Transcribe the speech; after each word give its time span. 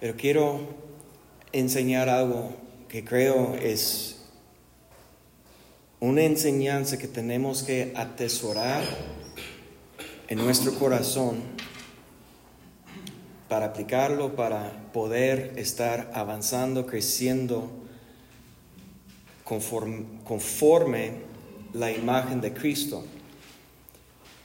Pero 0.00 0.16
quiero 0.16 0.60
enseñar 1.52 2.08
algo 2.08 2.54
que 2.88 3.04
creo 3.04 3.54
es 3.54 4.16
una 6.00 6.22
enseñanza 6.22 6.96
que 6.96 7.06
tenemos 7.06 7.62
que 7.62 7.92
atesorar 7.94 8.82
en 10.28 10.38
nuestro 10.38 10.74
corazón 10.78 11.42
para 13.50 13.66
aplicarlo, 13.66 14.34
para 14.34 14.90
poder 14.94 15.52
estar 15.56 16.10
avanzando, 16.14 16.86
creciendo 16.86 17.70
conforme, 19.44 20.06
conforme 20.24 21.12
la 21.74 21.92
imagen 21.92 22.40
de 22.40 22.54
Cristo. 22.54 23.04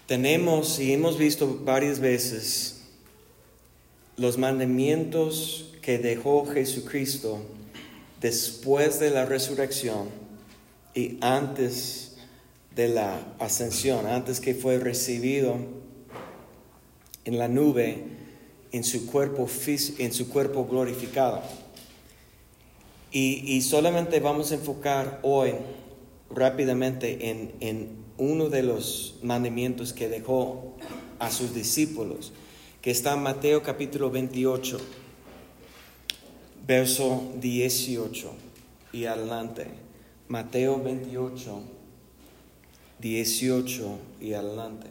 Tenemos 0.05 0.79
y 0.79 0.91
hemos 0.91 1.17
visto 1.17 1.61
varias 1.63 1.99
veces 1.99 2.74
los 4.17 4.37
mandamientos 4.37 5.73
que 5.81 5.97
dejó 5.97 6.45
Jesucristo 6.45 7.41
después 8.21 8.99
de 8.99 9.11
la 9.11 9.25
resurrección 9.25 10.09
y 10.93 11.17
antes 11.21 12.15
de 12.75 12.89
la 12.89 13.19
ascensión, 13.39 14.05
antes 14.07 14.39
que 14.39 14.53
fue 14.53 14.79
recibido 14.79 15.57
en 17.25 17.37
la 17.37 17.47
nube 17.47 18.03
en 18.71 18.83
su 18.83 19.05
cuerpo, 19.05 19.47
en 19.99 20.13
su 20.13 20.29
cuerpo 20.29 20.65
glorificado. 20.65 21.41
Y, 23.11 23.61
solamente 23.61 24.19
vamos 24.19 24.51
a 24.51 24.55
enfocar 24.55 25.21
hoy 25.23 25.53
rápidamente 26.29 27.29
en, 27.29 27.53
en 27.61 27.89
uno 28.17 28.49
de 28.49 28.61
los 28.61 29.19
mandamientos 29.23 29.93
que 29.93 30.09
dejó 30.09 30.75
a 31.19 31.31
sus 31.31 31.53
discípulos, 31.53 32.33
que 32.85 32.91
está 32.91 33.15
en 33.15 33.23
Mateo 33.23 33.63
capítulo 33.63 34.11
28 34.11 34.77
verso 36.67 37.33
18 37.41 38.31
y 38.93 39.05
adelante. 39.05 39.65
Mateo 40.27 40.79
28, 40.83 41.63
18 42.99 43.97
y 44.21 44.33
adelante. 44.33 44.85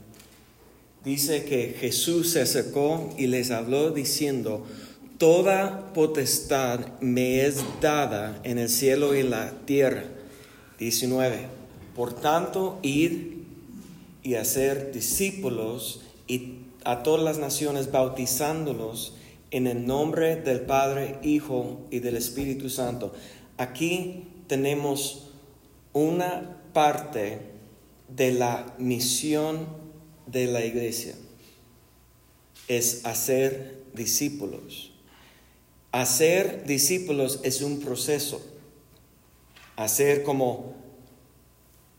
Dice 1.05 1.45
que 1.45 1.77
Jesús 1.79 2.31
se 2.31 2.41
acercó 2.41 3.15
y 3.17 3.29
les 3.29 3.53
habló 3.53 3.93
diciendo, 3.93 4.67
Toda 5.17 5.93
potestad 5.93 7.01
me 7.01 7.47
es 7.47 7.63
dada 7.81 8.41
en 8.43 8.59
el 8.59 8.71
cielo 8.71 9.15
y 9.15 9.23
la 9.23 9.53
tierra. 9.67 10.03
19. 10.81 11.47
Por 11.95 12.13
tanto, 12.13 12.81
id 12.83 13.35
y 14.25 14.35
hacer 14.35 14.91
discípulos 14.91 16.01
y 16.27 16.64
a 16.85 17.03
todas 17.03 17.23
las 17.23 17.39
naciones 17.39 17.91
bautizándolos 17.91 19.15
en 19.51 19.67
el 19.67 19.87
nombre 19.87 20.37
del 20.37 20.61
Padre, 20.61 21.19
Hijo 21.23 21.87
y 21.91 22.01
del 22.01 22.17
Espíritu 22.17 22.69
Santo. 22.69 23.13
Aquí 23.57 24.29
tenemos 24.47 25.31
una 25.93 26.61
parte 26.73 27.41
de 28.09 28.33
la 28.33 28.75
misión 28.79 29.67
de 30.27 30.47
la 30.47 30.65
iglesia. 30.65 31.15
Es 32.69 33.07
hacer 33.07 33.85
discípulos. 33.95 34.93
Hacer 35.93 36.65
discípulos 36.67 37.41
es 37.45 37.63
un 37.63 37.81
proceso. 37.81 38.45
Hacer 39.77 40.23
como 40.25 40.75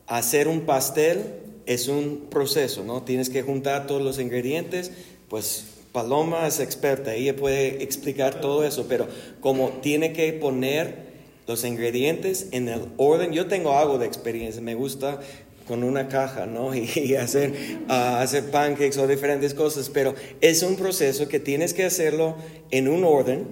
hacer 0.07 0.47
un 0.47 0.65
pastel 0.65 1.44
es 1.65 1.87
un 1.87 2.27
proceso, 2.29 2.83
¿no? 2.83 3.03
Tienes 3.03 3.29
que 3.29 3.41
juntar 3.41 3.87
todos 3.87 4.01
los 4.01 4.19
ingredientes, 4.19 4.91
pues 5.29 5.65
Paloma 5.91 6.45
es 6.47 6.59
experta, 6.59 7.13
ella 7.13 7.35
puede 7.35 7.81
explicar 7.83 8.41
todo 8.41 8.65
eso, 8.65 8.85
pero 8.87 9.07
como 9.39 9.69
tiene 9.81 10.13
que 10.13 10.33
poner 10.33 11.05
los 11.47 11.63
ingredientes 11.63 12.47
en 12.51 12.67
el 12.67 12.87
orden, 12.97 13.31
yo 13.31 13.47
tengo 13.47 13.77
algo 13.77 13.97
de 13.97 14.05
experiencia, 14.05 14.61
me 14.61 14.75
gusta 14.75 15.19
con 15.67 15.83
una 15.83 16.07
caja, 16.07 16.45
¿no? 16.45 16.73
Y, 16.75 17.15
hacer, 17.15 17.53
ah, 17.87 18.21
hacer 18.21 18.51
pancakes 18.51 18.97
o 18.97 19.07
diferentes 19.07 19.53
cosas, 19.53 19.89
pero 19.89 20.15
es 20.41 20.63
un 20.63 20.75
proceso 20.75 21.27
que 21.27 21.39
tienes 21.39 21.73
que 21.73 21.85
hacerlo 21.85 22.35
en 22.71 22.87
un 22.87 23.03
orden, 23.03 23.47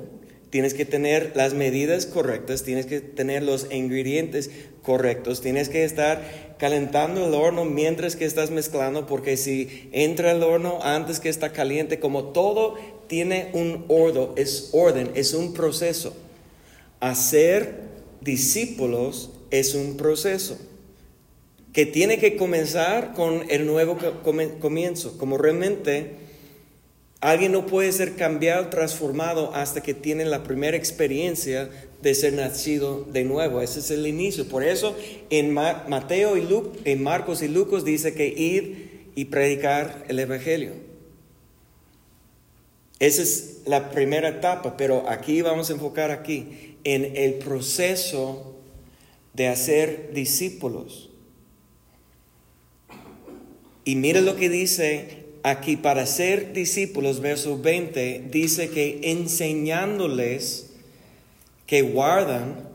tienes 0.53 0.75
que 0.75 0.85
tener 0.85 1.31
las 1.33 1.55
medidas 1.55 2.05
correctas, 2.05 2.61
tienes 2.61 2.85
que 2.85 3.01
tener 3.01 3.41
los 3.41 3.65
ingredientes 3.71 4.51
correctos, 4.83 5.41
tienes 5.41 5.67
que 5.67 5.83
estar 5.83 6.55
calentando 6.59 7.25
el 7.25 7.33
horno 7.33 7.65
mientras 7.65 8.15
que 8.15 8.25
estás 8.25 8.51
mezclando, 8.51 9.07
porque 9.07 9.35
si 9.35 9.89
entra 9.93 10.29
el 10.29 10.43
horno 10.43 10.77
antes 10.83 11.19
que 11.19 11.29
está 11.29 11.53
caliente, 11.53 11.99
como 11.99 12.25
todo 12.25 12.75
tiene 13.07 13.49
un 13.53 13.85
orden, 13.87 14.27
es 14.35 14.69
orden, 14.73 15.09
es 15.15 15.33
un 15.33 15.55
proceso. 15.55 16.15
Hacer 16.99 17.73
discípulos 18.21 19.31
es 19.49 19.73
un 19.73 19.97
proceso 19.97 20.59
que 21.73 21.87
tiene 21.87 22.19
que 22.19 22.37
comenzar 22.37 23.13
con 23.15 23.49
el 23.49 23.65
nuevo 23.65 23.97
comienzo, 24.59 25.17
como 25.17 25.39
realmente 25.39 26.22
alguien 27.23 27.53
no 27.53 27.65
puede 27.65 27.89
ser 27.93 28.15
cambiado, 28.15 28.67
transformado 28.67 29.55
hasta 29.55 29.81
que 29.81 29.93
tiene 29.93 30.25
la 30.25 30.43
primera 30.43 30.75
experiencia 30.75 31.69
de 32.01 32.15
ser 32.15 32.33
nacido 32.33 33.05
de 33.05 33.23
nuevo. 33.23 33.61
Ese 33.61 33.79
es 33.79 33.91
el 33.91 34.05
inicio. 34.05 34.49
Por 34.49 34.61
eso 34.61 34.93
en 35.29 35.53
Mateo 35.53 36.35
y 36.35 36.45
en 36.83 37.01
Marcos 37.01 37.41
y 37.41 37.47
Lucas 37.47 37.85
dice 37.85 38.13
que 38.13 38.27
ir 38.27 39.11
y 39.15 39.25
predicar 39.25 40.03
el 40.09 40.19
Evangelio. 40.19 40.73
Esa 42.99 43.21
es 43.21 43.61
la 43.65 43.89
primera 43.91 44.27
etapa, 44.27 44.75
pero 44.75 45.09
aquí 45.09 45.41
vamos 45.41 45.69
a 45.69 45.73
enfocar 45.73 46.11
aquí 46.11 46.75
en 46.83 47.15
el 47.15 47.35
proceso 47.35 48.53
de 49.33 49.47
hacer 49.47 50.11
discípulos. 50.13 51.09
Y 53.85 53.95
mire 53.95 54.21
lo 54.21 54.35
que 54.35 54.49
dice 54.49 55.22
aquí, 55.43 55.77
para 55.77 56.05
ser 56.05 56.53
discípulos, 56.53 57.19
verso 57.19 57.57
20, 57.57 58.27
dice 58.31 58.69
que 58.69 58.99
enseñándoles 59.03 60.71
que 61.67 61.81
guardan 61.81 62.67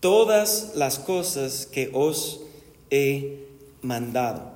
todas 0.00 0.72
las 0.74 0.98
cosas 0.98 1.66
que 1.66 1.90
os 1.92 2.42
he 2.90 3.38
mandado. 3.82 4.52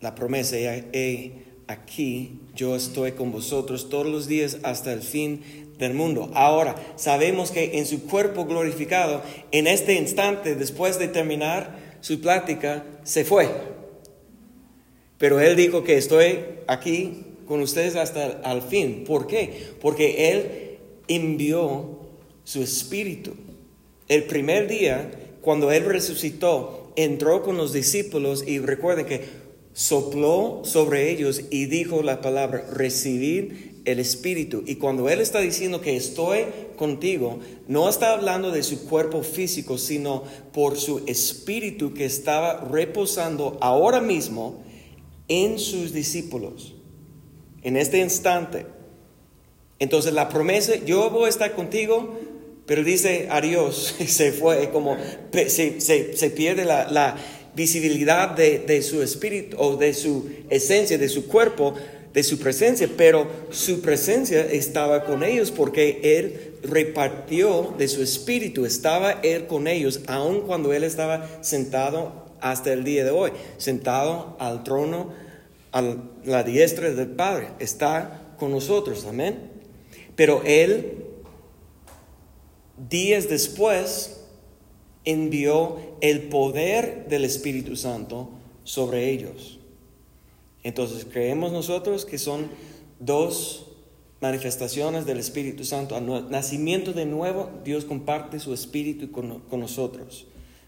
La 0.00 0.14
promesa, 0.14 0.56
he 0.58 1.46
aquí, 1.68 2.40
yo 2.54 2.76
estoy 2.76 3.12
con 3.12 3.32
vosotros 3.32 3.88
todos 3.88 4.06
los 4.06 4.26
días 4.26 4.58
hasta 4.62 4.92
el 4.92 5.02
fin 5.02 5.42
del 5.78 5.94
mundo. 5.94 6.30
Ahora, 6.34 6.76
sabemos 6.96 7.50
que 7.50 7.78
en 7.78 7.86
su 7.86 8.06
cuerpo 8.06 8.44
glorificado, 8.44 9.22
en 9.52 9.66
este 9.66 9.94
instante, 9.94 10.54
después 10.54 10.98
de 10.98 11.08
terminar 11.08 11.78
su 12.00 12.20
plática, 12.20 12.84
se 13.04 13.24
fue. 13.24 13.48
Pero 15.18 15.40
él 15.40 15.56
dijo 15.56 15.82
que 15.84 15.96
estoy 15.96 16.40
aquí 16.66 17.24
con 17.46 17.60
ustedes 17.60 17.96
hasta 17.96 18.40
el 18.52 18.62
fin. 18.62 19.04
¿Por 19.06 19.26
qué? 19.26 19.70
Porque 19.80 20.30
él 20.30 20.78
envió 21.08 22.00
su 22.44 22.62
espíritu. 22.62 23.32
El 24.08 24.24
primer 24.24 24.68
día, 24.68 25.10
cuando 25.40 25.72
Él 25.72 25.84
resucitó, 25.84 26.92
entró 26.96 27.42
con 27.42 27.56
los 27.56 27.72
discípulos 27.72 28.44
y 28.46 28.58
recuerden 28.60 29.06
que 29.06 29.24
sopló 29.72 30.62
sobre 30.64 31.10
ellos 31.10 31.42
y 31.50 31.66
dijo 31.66 32.02
la 32.02 32.20
palabra, 32.20 32.66
recibir 32.72 33.82
el 33.84 33.98
Espíritu. 33.98 34.62
Y 34.64 34.76
cuando 34.76 35.08
Él 35.08 35.20
está 35.20 35.40
diciendo 35.40 35.80
que 35.80 35.96
estoy 35.96 36.44
contigo, 36.76 37.40
no 37.68 37.88
está 37.88 38.12
hablando 38.12 38.52
de 38.52 38.62
su 38.62 38.86
cuerpo 38.88 39.22
físico, 39.22 39.76
sino 39.76 40.22
por 40.52 40.76
su 40.76 41.02
Espíritu 41.06 41.92
que 41.94 42.04
estaba 42.04 42.60
reposando 42.70 43.58
ahora 43.60 44.00
mismo 44.00 44.62
en 45.28 45.58
sus 45.58 45.92
discípulos, 45.92 46.74
en 47.62 47.76
este 47.76 47.98
instante. 47.98 48.66
Entonces 49.78 50.12
la 50.12 50.28
promesa, 50.28 50.76
yo 50.84 51.10
voy 51.10 51.26
a 51.26 51.28
estar 51.28 51.54
contigo 51.54 52.18
pero 52.66 52.82
dice 52.82 53.28
adiós, 53.30 53.94
se 54.06 54.32
fue, 54.32 54.70
como 54.70 54.96
se, 55.32 55.80
se, 55.80 56.30
pierde 56.30 56.64
la, 56.64 57.16
visibilidad 57.54 58.32
de, 58.32 58.58
de, 58.58 58.82
su 58.82 59.02
espíritu 59.02 59.56
o 59.58 59.78
de 59.78 59.94
su 59.94 60.28
esencia, 60.50 60.98
de 60.98 61.08
su 61.08 61.26
cuerpo, 61.26 61.72
de 62.12 62.22
su 62.22 62.38
presencia, 62.38 62.86
pero 62.98 63.26
su 63.48 63.80
presencia 63.80 64.42
estaba 64.44 65.04
con 65.04 65.22
ellos 65.22 65.50
porque 65.52 66.00
Él 66.02 66.56
repartió 66.62 67.74
de 67.78 67.88
su 67.88 68.02
espíritu, 68.02 68.66
estaba 68.66 69.12
Él 69.22 69.46
con 69.46 69.68
ellos, 69.68 70.02
aun 70.06 70.42
cuando 70.42 70.74
Él 70.74 70.84
estaba 70.84 71.26
sentado 71.40 72.26
hasta 72.42 72.74
el 72.74 72.84
día 72.84 73.04
de 73.04 73.10
hoy, 73.10 73.30
sentado 73.56 74.36
al 74.38 74.62
trono, 74.62 75.14
a 75.72 75.82
la 76.24 76.42
diestra 76.42 76.90
del 76.90 77.08
Padre, 77.08 77.48
está 77.58 78.34
con 78.38 78.50
nosotros, 78.50 79.04
amén. 79.06 79.50
Pero 80.14 80.42
Él 80.44 81.04
días 82.88 83.28
después 83.28 84.20
envió 85.04 85.76
el 86.00 86.22
poder 86.28 87.06
del 87.08 87.24
Espíritu 87.24 87.76
Santo 87.76 88.30
sobre 88.64 89.10
ellos. 89.10 89.58
Entonces 90.62 91.06
creemos 91.10 91.52
nosotros 91.52 92.04
que 92.04 92.18
son 92.18 92.48
dos 92.98 93.66
manifestaciones 94.20 95.06
del 95.06 95.18
Espíritu 95.18 95.64
Santo, 95.64 95.94
al 95.94 96.30
nacimiento 96.30 96.92
de 96.92 97.06
nuevo, 97.06 97.50
Dios 97.64 97.84
comparte 97.84 98.40
su 98.40 98.54
Espíritu 98.54 99.12
con, 99.12 99.40
con 99.40 99.60
nosotros 99.60 100.26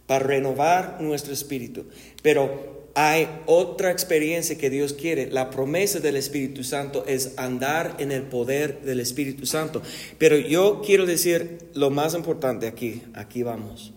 para 0.09 0.25
renovar 0.25 1.01
nuestro 1.03 1.35
espíritu. 1.35 1.85
Pero 2.23 2.78
hay 2.95 3.29
otra 3.47 3.91
experiencia 3.91 4.59
que 4.59 4.71
Dios 4.71 4.93
quiere. 4.93 5.31
La 5.31 5.51
promesa 5.51 6.01
del 6.01 6.17
Espíritu 6.17 6.65
Santo 6.65 7.05
es 7.07 7.35
andar 7.37 7.97
en 7.99 8.13
el 8.13 8.23
poder 8.23 8.83
del 8.83 9.01
Espíritu 9.01 9.47
Santo. 9.47 9.83
Pero 10.19 10.37
yo 10.37 10.83
quiero 10.85 11.07
decir 11.07 11.59
lo 11.75 11.91
más 11.91 12.15
importante 12.15 12.67
aquí, 12.67 13.03
aquí 13.15 13.43
vamos. 13.43 13.93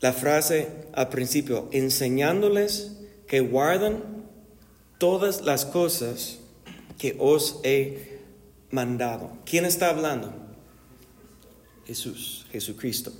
La 0.00 0.12
frase 0.12 0.68
al 0.92 1.08
principio, 1.08 1.68
enseñándoles 1.72 2.98
que 3.26 3.40
guardan 3.40 4.02
todas 4.98 5.42
las 5.42 5.64
cosas 5.64 6.38
que 6.98 7.16
os 7.18 7.60
he 7.62 8.18
mandado. 8.70 9.32
¿Quién 9.44 9.64
está 9.64 9.90
hablando? 9.90 10.32
Jesús, 11.86 12.46
Jesucristo. 12.52 13.12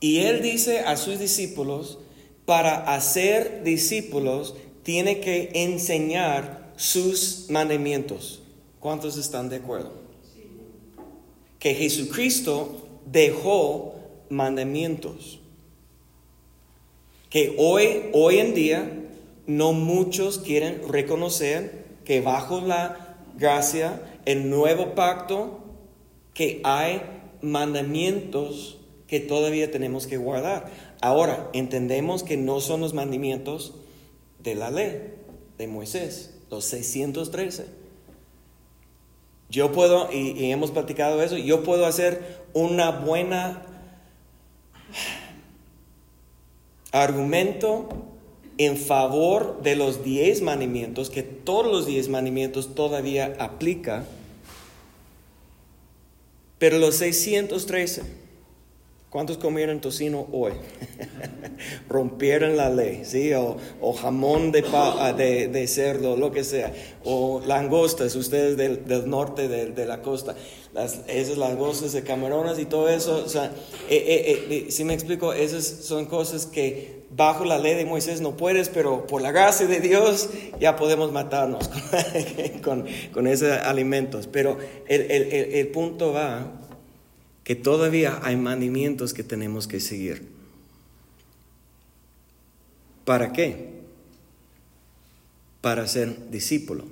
Y 0.00 0.20
él 0.20 0.42
dice 0.42 0.80
a 0.80 0.96
sus 0.96 1.18
discípulos, 1.18 1.98
para 2.46 2.94
hacer 2.94 3.62
discípulos 3.64 4.54
tiene 4.82 5.20
que 5.20 5.50
enseñar 5.52 6.72
sus 6.76 7.46
mandamientos. 7.50 8.40
¿Cuántos 8.80 9.18
están 9.18 9.48
de 9.48 9.56
acuerdo? 9.56 9.92
Que 11.58 11.74
Jesucristo 11.74 12.86
dejó 13.04 13.96
mandamientos. 14.30 15.40
Que 17.30 17.56
hoy, 17.58 18.10
hoy 18.12 18.38
en 18.38 18.54
día, 18.54 18.92
no 19.46 19.72
muchos 19.72 20.38
quieren 20.38 20.82
reconocer 20.88 21.84
que 22.04 22.20
bajo 22.20 22.60
la 22.60 23.16
gracia, 23.36 24.00
el 24.24 24.48
nuevo 24.48 24.94
pacto, 24.94 25.60
que 26.32 26.60
hay 26.62 27.02
mandamientos 27.42 28.78
que 29.06 29.20
todavía 29.20 29.70
tenemos 29.70 30.06
que 30.06 30.16
guardar. 30.16 30.70
Ahora, 31.00 31.50
entendemos 31.52 32.22
que 32.22 32.36
no 32.36 32.60
son 32.60 32.80
los 32.80 32.94
mandamientos 32.94 33.74
de 34.42 34.54
la 34.54 34.70
ley 34.70 35.14
de 35.58 35.66
Moisés, 35.66 36.34
los 36.50 36.64
613. 36.64 37.66
Yo 39.48 39.72
puedo, 39.72 40.10
y, 40.12 40.50
hemos 40.50 40.70
platicado 40.70 41.22
eso, 41.22 41.36
yo 41.36 41.62
puedo 41.62 41.86
hacer 41.86 42.44
una 42.52 42.90
buena 42.90 43.62
argumento 46.92 47.88
en 48.58 48.76
favor 48.76 49.62
de 49.62 49.76
los 49.76 50.02
10 50.02 50.40
mandamientos, 50.42 51.10
que 51.10 51.22
todos 51.22 51.70
los 51.70 51.86
10 51.86 52.08
mandamientos 52.08 52.74
todavía 52.74 53.36
aplica, 53.38 54.04
pero 56.58 56.78
los 56.78 56.96
613 56.96 58.25
¿Cuántos 59.16 59.38
comieron 59.38 59.80
tocino 59.80 60.26
hoy? 60.30 60.52
Rompieron 61.88 62.54
la 62.54 62.68
ley, 62.68 63.00
¿sí? 63.06 63.32
O, 63.32 63.56
jamón 63.94 64.52
de, 64.52 64.62
ah, 64.74 65.14
de, 65.16 65.48
de, 65.48 65.66
cerdo, 65.68 66.18
lo 66.18 66.32
que 66.32 66.44
sea. 66.44 66.70
O 67.02 67.40
langostas, 67.46 68.14
ustedes 68.14 68.58
del, 68.58 69.08
norte 69.08 69.48
de, 69.48 69.86
la 69.86 70.02
costa. 70.02 70.36
Las, 70.74 71.00
esas 71.06 71.38
langostas 71.38 71.94
de 71.94 72.02
camarones 72.02 72.58
y 72.58 72.66
todo 72.66 72.90
eso. 72.90 73.22
O 73.24 73.28
sea, 73.30 73.46
eh, 73.88 74.04
eh, 74.06 74.46
eh, 74.50 74.66
si 74.70 74.84
me 74.84 74.92
explico, 74.92 75.32
esas 75.32 75.64
son 75.64 76.04
cosas 76.04 76.44
que 76.44 77.06
bajo 77.08 77.46
la 77.46 77.56
ley 77.56 77.74
de 77.74 77.86
Moisés 77.86 78.20
no 78.20 78.36
puedes, 78.36 78.68
pero 78.68 79.06
por 79.06 79.22
la 79.22 79.32
gracia 79.32 79.66
de 79.66 79.80
Dios 79.80 80.28
ya 80.60 80.76
podemos 80.76 81.10
matarnos 81.10 81.70
con, 82.62 82.84
con, 83.14 83.26
esos 83.26 83.50
alimentos. 83.62 84.28
Pero 84.30 84.58
el, 84.86 85.10
el, 85.10 85.32
el 85.54 85.68
punto 85.68 86.12
va 86.12 86.65
que 87.46 87.54
todavía 87.54 88.18
hay 88.24 88.34
mandamientos 88.34 89.14
que 89.14 89.22
tenemos 89.22 89.68
que 89.68 89.78
seguir. 89.78 90.26
¿Para 93.04 93.32
qué? 93.32 93.82
Para 95.60 95.86
ser 95.86 96.28
discípulo. 96.32 96.86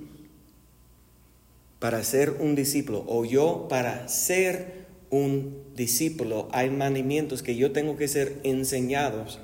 Para 1.79 2.01
ser 2.05 2.37
un 2.39 2.55
discípulo. 2.55 3.03
O 3.05 3.25
yo 3.25 3.67
para 3.69 4.07
ser 4.07 4.85
un 5.09 5.61
discípulo 5.75 6.47
hay 6.53 6.69
mandamientos 6.69 7.43
que 7.43 7.57
yo 7.57 7.73
tengo 7.73 7.97
que 7.97 8.07
ser 8.07 8.39
enseñados 8.43 9.39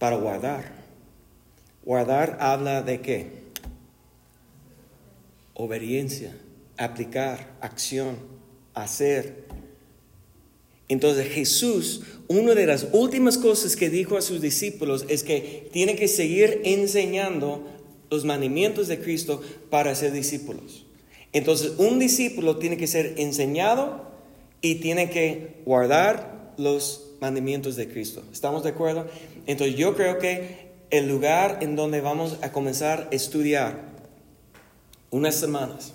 para 0.00 0.16
guardar. 0.16 0.72
Guardar 1.84 2.36
habla 2.40 2.82
de 2.82 3.00
qué? 3.00 3.30
Obediencia, 5.54 6.36
aplicar, 6.76 7.54
acción 7.60 8.35
hacer. 8.76 9.46
Entonces 10.88 11.28
Jesús, 11.32 12.02
una 12.28 12.54
de 12.54 12.66
las 12.66 12.88
últimas 12.92 13.38
cosas 13.38 13.74
que 13.74 13.90
dijo 13.90 14.16
a 14.16 14.22
sus 14.22 14.40
discípulos 14.40 15.04
es 15.08 15.24
que 15.24 15.68
tiene 15.72 15.96
que 15.96 16.06
seguir 16.06 16.60
enseñando 16.64 17.66
los 18.10 18.24
mandamientos 18.24 18.86
de 18.86 19.00
Cristo 19.00 19.42
para 19.68 19.94
ser 19.96 20.12
discípulos. 20.12 20.86
Entonces 21.32 21.72
un 21.78 21.98
discípulo 21.98 22.58
tiene 22.58 22.76
que 22.76 22.86
ser 22.86 23.14
enseñado 23.16 24.06
y 24.60 24.76
tiene 24.76 25.10
que 25.10 25.56
guardar 25.64 26.54
los 26.56 27.10
mandamientos 27.20 27.74
de 27.76 27.88
Cristo. 27.88 28.22
¿Estamos 28.32 28.62
de 28.62 28.70
acuerdo? 28.70 29.08
Entonces 29.46 29.76
yo 29.76 29.96
creo 29.96 30.18
que 30.18 30.66
el 30.90 31.08
lugar 31.08 31.58
en 31.62 31.74
donde 31.74 32.00
vamos 32.00 32.36
a 32.42 32.52
comenzar 32.52 33.08
a 33.10 33.14
estudiar 33.14 33.80
unas 35.10 35.34
semanas 35.34 35.92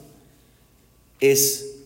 es 1.19 1.80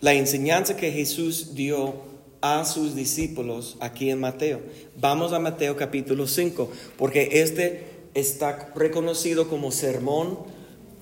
la 0.00 0.14
enseñanza 0.14 0.76
que 0.76 0.92
Jesús 0.92 1.54
dio 1.54 1.94
a 2.40 2.64
sus 2.64 2.94
discípulos 2.94 3.76
aquí 3.80 4.10
en 4.10 4.20
Mateo. 4.20 4.60
Vamos 4.96 5.32
a 5.32 5.40
Mateo 5.40 5.76
capítulo 5.76 6.26
5, 6.26 6.70
porque 6.96 7.28
este 7.42 7.84
está 8.14 8.72
reconocido 8.76 9.48
como 9.48 9.72
sermón 9.72 10.38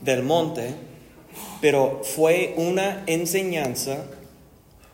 del 0.01 0.23
monte, 0.23 0.71
pero 1.61 2.01
fue 2.05 2.55
una 2.57 3.05
enseñanza 3.07 4.07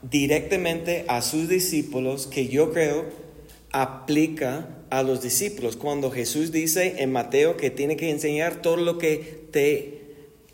directamente 0.02 1.04
a 1.06 1.22
sus 1.22 1.48
discípulos 1.48 2.26
que 2.26 2.48
yo 2.48 2.72
creo 2.72 3.04
aplica 3.70 4.68
a 4.90 5.04
los 5.04 5.22
discípulos. 5.22 5.76
Cuando 5.76 6.10
Jesús 6.10 6.50
dice 6.50 6.96
en 6.98 7.12
Mateo 7.12 7.56
que 7.56 7.70
tiene 7.70 7.96
que 7.96 8.10
enseñar 8.10 8.62
todo 8.62 8.76
lo 8.76 8.98
que 8.98 9.46
te 9.52 10.02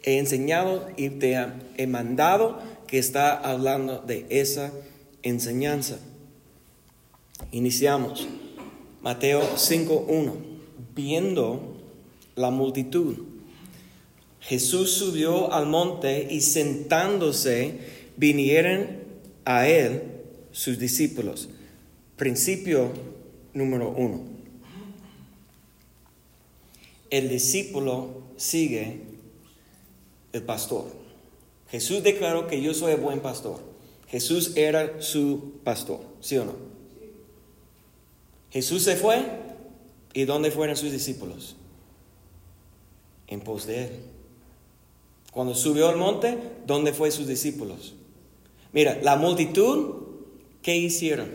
he 0.03 0.19
enseñado 0.19 0.89
y 0.97 1.09
te 1.09 1.37
he 1.77 1.87
mandado, 1.87 2.61
que 2.89 2.99
está 2.99 3.37
hablando 3.37 4.01
de 4.01 4.27
esa 4.31 4.73
enseñanza. 5.23 6.01
Iniciamos. 7.53 8.27
Mateo 9.03 9.43
5.1. 9.55 10.33
Viendo 10.95 11.77
la 12.35 12.51
multitud, 12.51 13.17
Jesús 14.41 14.93
subió 14.93 15.53
al 15.53 15.67
monte 15.67 16.27
y 16.29 16.41
sentándose 16.41 17.79
vinieron 18.17 18.89
a 19.45 19.69
él 19.69 20.03
sus 20.51 20.79
discípulos. 20.79 21.49
Principio 22.17 22.91
número 23.55 23.91
uno. 23.91 24.23
El 27.11 27.29
discípulo 27.29 28.23
sigue 28.37 29.01
el 30.33 30.43
pastor. 30.43 31.08
Jesús 31.71 32.03
declaró 32.03 32.47
que 32.47 32.63
yo 32.63 32.75
soy 32.75 32.93
el 32.93 33.01
buen 33.01 33.21
pastor. 33.21 33.61
Jesús 34.09 34.57
era 34.57 35.03
su 35.03 35.61
pastor, 35.65 36.01
¿sí 36.21 36.39
o 36.39 36.45
no? 36.45 36.55
Jesús 38.51 38.83
se 38.83 38.97
fue 38.97 39.23
y 40.15 40.25
¿dónde 40.25 40.51
fueron 40.51 40.77
sus 40.77 40.93
discípulos? 40.93 41.57
En 43.27 43.41
pos 43.41 43.67
de 43.67 43.85
él. 43.85 43.91
Cuando 45.33 45.55
subió 45.55 45.89
al 45.89 45.97
monte, 45.97 46.39
¿dónde 46.67 46.95
fue 46.95 47.11
sus 47.11 47.27
discípulos? 47.27 47.95
Mira, 48.73 48.99
la 49.03 49.17
multitud, 49.17 49.95
¿qué 50.63 50.77
hicieron? 50.77 51.29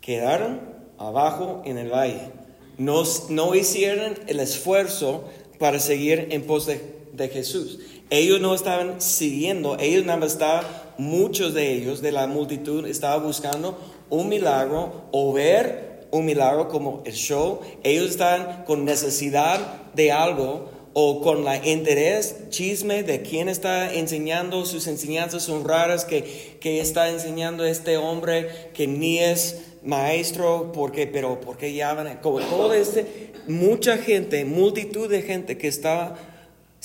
Quedaron 0.00 0.60
abajo 0.96 1.62
en 1.66 1.76
el 1.76 1.90
valle. 1.90 2.30
No, 2.78 3.02
no 3.28 3.54
hicieron 3.54 4.14
el 4.26 4.40
esfuerzo 4.40 5.24
para 5.58 5.78
seguir 5.78 6.28
en 6.30 6.46
pos 6.46 6.66
de 6.66 6.95
Jesús. 7.28 7.78
Ellos 8.10 8.40
no 8.40 8.54
estaban 8.54 9.00
siguiendo, 9.00 9.76
ellos 9.78 10.04
nada 10.04 10.18
más 10.18 10.32
estaban, 10.32 10.64
muchos 10.98 11.54
de 11.54 11.72
ellos, 11.72 12.00
de 12.02 12.12
la 12.12 12.26
multitud, 12.26 12.86
estaban 12.86 13.22
buscando 13.22 13.78
un 14.08 14.28
milagro 14.28 15.08
o 15.12 15.32
ver 15.32 16.06
un 16.10 16.24
milagro 16.24 16.68
como 16.68 17.02
el 17.04 17.14
show. 17.14 17.60
Ellos 17.82 18.10
estaban 18.10 18.64
con 18.64 18.84
necesidad 18.84 19.92
de 19.94 20.12
algo 20.12 20.70
o 20.98 21.20
con 21.20 21.44
la 21.44 21.56
interés, 21.66 22.48
chisme 22.48 23.02
de 23.02 23.20
quién 23.20 23.50
está 23.50 23.92
enseñando, 23.92 24.64
sus 24.64 24.86
enseñanzas 24.86 25.42
son 25.42 25.68
raras, 25.68 26.06
que, 26.06 26.56
que 26.58 26.80
está 26.80 27.10
enseñando 27.10 27.66
este 27.66 27.98
hombre 27.98 28.70
que 28.72 28.86
ni 28.86 29.18
es 29.18 29.60
maestro, 29.82 30.72
porque, 30.72 31.06
pero 31.06 31.38
porque 31.38 31.74
ya 31.74 31.92
van, 31.92 32.18
como 32.22 32.40
todo 32.40 32.72
este, 32.72 33.32
mucha 33.46 33.98
gente, 33.98 34.46
multitud 34.46 35.06
de 35.10 35.20
gente 35.20 35.58
que 35.58 35.68
estaba 35.68 36.16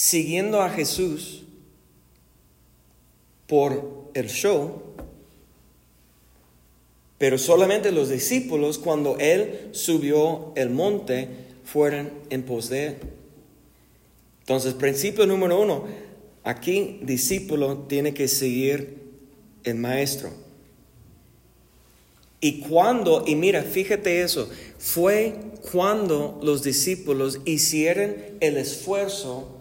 siguiendo 0.01 0.63
a 0.63 0.69
Jesús 0.71 1.43
por 3.45 4.09
el 4.15 4.29
show, 4.29 4.81
pero 7.19 7.37
solamente 7.37 7.91
los 7.91 8.09
discípulos 8.09 8.79
cuando 8.79 9.19
Él 9.19 9.69
subió 9.73 10.53
el 10.55 10.71
monte 10.71 11.27
fueron 11.63 12.09
en 12.31 12.41
pos 12.41 12.69
de 12.69 12.87
Él. 12.87 12.97
Entonces, 14.39 14.73
principio 14.73 15.27
número 15.27 15.61
uno, 15.61 15.85
aquí 16.43 16.99
discípulo 17.03 17.85
tiene 17.87 18.15
que 18.15 18.27
seguir 18.27 18.97
el 19.63 19.75
maestro. 19.75 20.31
Y 22.39 22.61
cuando, 22.61 23.23
y 23.27 23.35
mira, 23.35 23.61
fíjate 23.61 24.23
eso, 24.23 24.49
fue 24.79 25.35
cuando 25.71 26.39
los 26.41 26.63
discípulos 26.63 27.39
hicieron 27.45 28.15
el 28.39 28.57
esfuerzo 28.57 29.60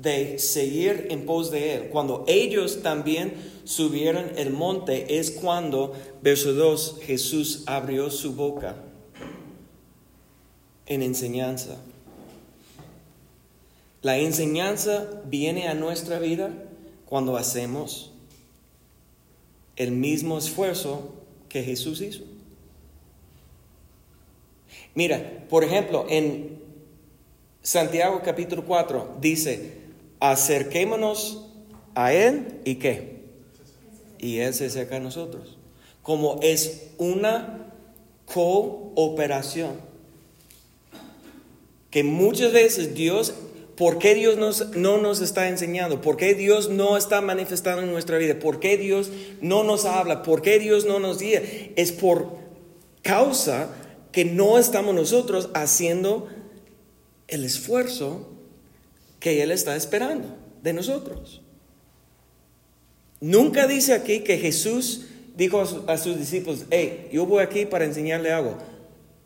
de 0.00 0.38
seguir 0.38 1.08
en 1.10 1.26
pos 1.26 1.50
de 1.50 1.74
Él. 1.74 1.88
Cuando 1.90 2.24
ellos 2.28 2.82
también 2.82 3.34
subieron 3.64 4.30
el 4.36 4.50
monte, 4.50 5.18
es 5.18 5.30
cuando, 5.30 5.92
verso 6.22 6.54
2, 6.54 7.00
Jesús 7.02 7.64
abrió 7.66 8.10
su 8.10 8.34
boca 8.34 8.76
en 10.86 11.02
enseñanza. 11.02 11.76
La 14.02 14.18
enseñanza 14.18 15.22
viene 15.26 15.68
a 15.68 15.74
nuestra 15.74 16.20
vida 16.20 16.50
cuando 17.06 17.36
hacemos 17.36 18.12
el 19.74 19.90
mismo 19.90 20.38
esfuerzo 20.38 21.12
que 21.48 21.64
Jesús 21.64 22.00
hizo. 22.00 22.22
Mira, 24.94 25.44
por 25.48 25.64
ejemplo, 25.64 26.06
en 26.08 26.58
Santiago 27.62 28.22
capítulo 28.24 28.64
4 28.64 29.16
dice, 29.20 29.77
acerquémonos 30.20 31.46
a 31.94 32.12
Él 32.12 32.60
y 32.64 32.76
qué. 32.76 33.24
Y 34.18 34.38
Él 34.38 34.54
se 34.54 34.66
acerca 34.66 34.96
a 34.96 35.00
nosotros. 35.00 35.58
Como 36.02 36.40
es 36.42 36.88
una 36.98 37.72
cooperación. 38.32 39.72
Que 41.90 42.02
muchas 42.04 42.52
veces 42.52 42.94
Dios, 42.94 43.34
¿por 43.76 43.98
qué 43.98 44.14
Dios 44.14 44.36
no 44.76 44.98
nos 44.98 45.20
está 45.20 45.48
enseñando? 45.48 46.00
¿Por 46.00 46.16
qué 46.16 46.34
Dios 46.34 46.68
no 46.68 46.96
está 46.96 47.20
manifestando 47.20 47.82
en 47.82 47.90
nuestra 47.90 48.18
vida? 48.18 48.38
¿Por 48.38 48.60
qué 48.60 48.76
Dios 48.76 49.10
no 49.40 49.64
nos 49.64 49.84
habla? 49.84 50.22
¿Por 50.22 50.42
qué 50.42 50.58
Dios 50.58 50.84
no 50.84 50.98
nos 50.98 51.18
guía? 51.20 51.42
Es 51.76 51.92
por 51.92 52.36
causa 53.02 53.70
que 54.12 54.24
no 54.24 54.58
estamos 54.58 54.94
nosotros 54.94 55.48
haciendo 55.54 56.28
el 57.28 57.44
esfuerzo 57.44 58.37
que 59.20 59.42
Él 59.42 59.50
está 59.50 59.76
esperando 59.76 60.36
de 60.62 60.72
nosotros. 60.72 61.42
Nunca 63.20 63.66
dice 63.66 63.94
aquí 63.94 64.20
que 64.20 64.38
Jesús 64.38 65.06
dijo 65.36 65.60
a, 65.86 65.96
sus 65.98 66.18
discípulos, 66.18 66.66
hey, 66.70 67.08
yo 67.12 67.26
voy 67.26 67.42
aquí 67.42 67.66
para 67.66 67.84
enseñarle 67.84 68.32
algo. 68.32 68.58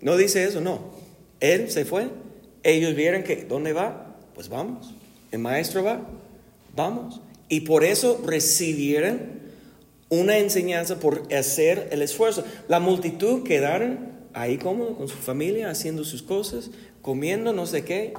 No 0.00 0.16
dice 0.16 0.44
eso, 0.44 0.60
no. 0.60 0.92
Él 1.40 1.70
se 1.70 1.84
fue. 1.84 2.08
Ellos 2.62 2.94
vieron 2.94 3.22
que, 3.22 3.44
¿dónde 3.44 3.72
va? 3.72 4.16
Pues 4.34 4.48
vamos. 4.48 4.94
El 5.30 5.40
maestro 5.40 5.82
va, 5.82 6.06
vamos. 6.74 7.20
Y 7.48 7.60
por 7.62 7.84
eso 7.84 8.22
recibieron 8.24 9.20
una 10.08 10.38
enseñanza 10.38 11.00
por 11.00 11.22
hacer 11.34 11.88
el 11.90 12.02
esfuerzo. 12.02 12.44
La 12.68 12.80
multitud 12.80 13.42
quedaron 13.42 14.10
ahí 14.34 14.58
cómodo 14.58 14.96
con 14.96 15.08
su 15.08 15.16
familia, 15.16 15.70
haciendo 15.70 16.04
sus 16.04 16.22
cosas, 16.22 16.70
comiendo 17.00 17.52
no 17.52 17.66
sé 17.66 17.84
qué. 17.84 18.12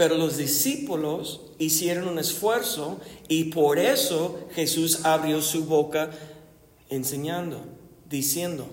Pero 0.00 0.16
los 0.16 0.38
discípulos 0.38 1.42
hicieron 1.58 2.08
un 2.08 2.18
esfuerzo 2.18 2.98
y 3.28 3.50
por 3.52 3.78
eso 3.78 4.48
Jesús 4.54 5.04
abrió 5.04 5.42
su 5.42 5.66
boca 5.66 6.08
enseñando, 6.88 7.60
diciendo, 8.08 8.66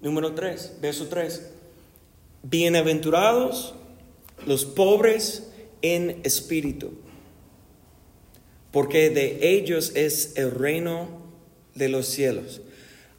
número 0.00 0.34
3, 0.34 0.78
verso 0.80 1.06
3, 1.06 1.52
bienaventurados 2.42 3.74
los 4.44 4.64
pobres 4.64 5.52
en 5.82 6.20
espíritu, 6.24 6.94
porque 8.72 9.10
de 9.10 9.38
ellos 9.56 9.92
es 9.94 10.32
el 10.34 10.50
reino 10.50 11.10
de 11.76 11.88
los 11.88 12.08
cielos. 12.08 12.60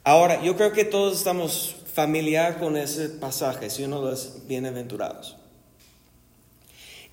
Ahora, 0.04 0.44
yo 0.44 0.54
creo 0.54 0.72
que 0.72 0.84
todos 0.84 1.16
estamos 1.16 1.76
familiar 1.90 2.58
con 2.58 2.76
ese 2.76 3.08
pasaje, 3.08 3.70
si 3.70 3.84
uno 3.84 4.02
los 4.02 4.46
bienaventurados. 4.46 5.38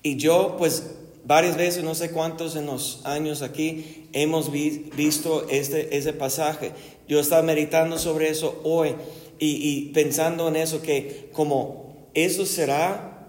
Y 0.04 0.16
yo, 0.16 0.54
pues, 0.58 0.94
varias 1.24 1.56
veces, 1.56 1.82
no 1.82 1.96
sé 1.96 2.10
cuántos 2.10 2.54
en 2.54 2.66
los 2.66 3.00
años 3.04 3.42
aquí, 3.42 4.06
hemos 4.12 4.52
visto 4.52 5.48
este, 5.48 5.96
ese 5.96 6.12
pasaje. 6.12 6.72
Yo 7.08 7.18
estaba 7.18 7.42
meditando 7.42 7.98
sobre 7.98 8.28
eso 8.28 8.60
hoy 8.62 8.94
y, 9.38 9.56
y 9.68 9.92
pensando 9.92 10.46
en 10.46 10.56
eso, 10.56 10.82
que 10.82 11.30
como 11.32 12.08
eso 12.14 12.46
será 12.46 13.28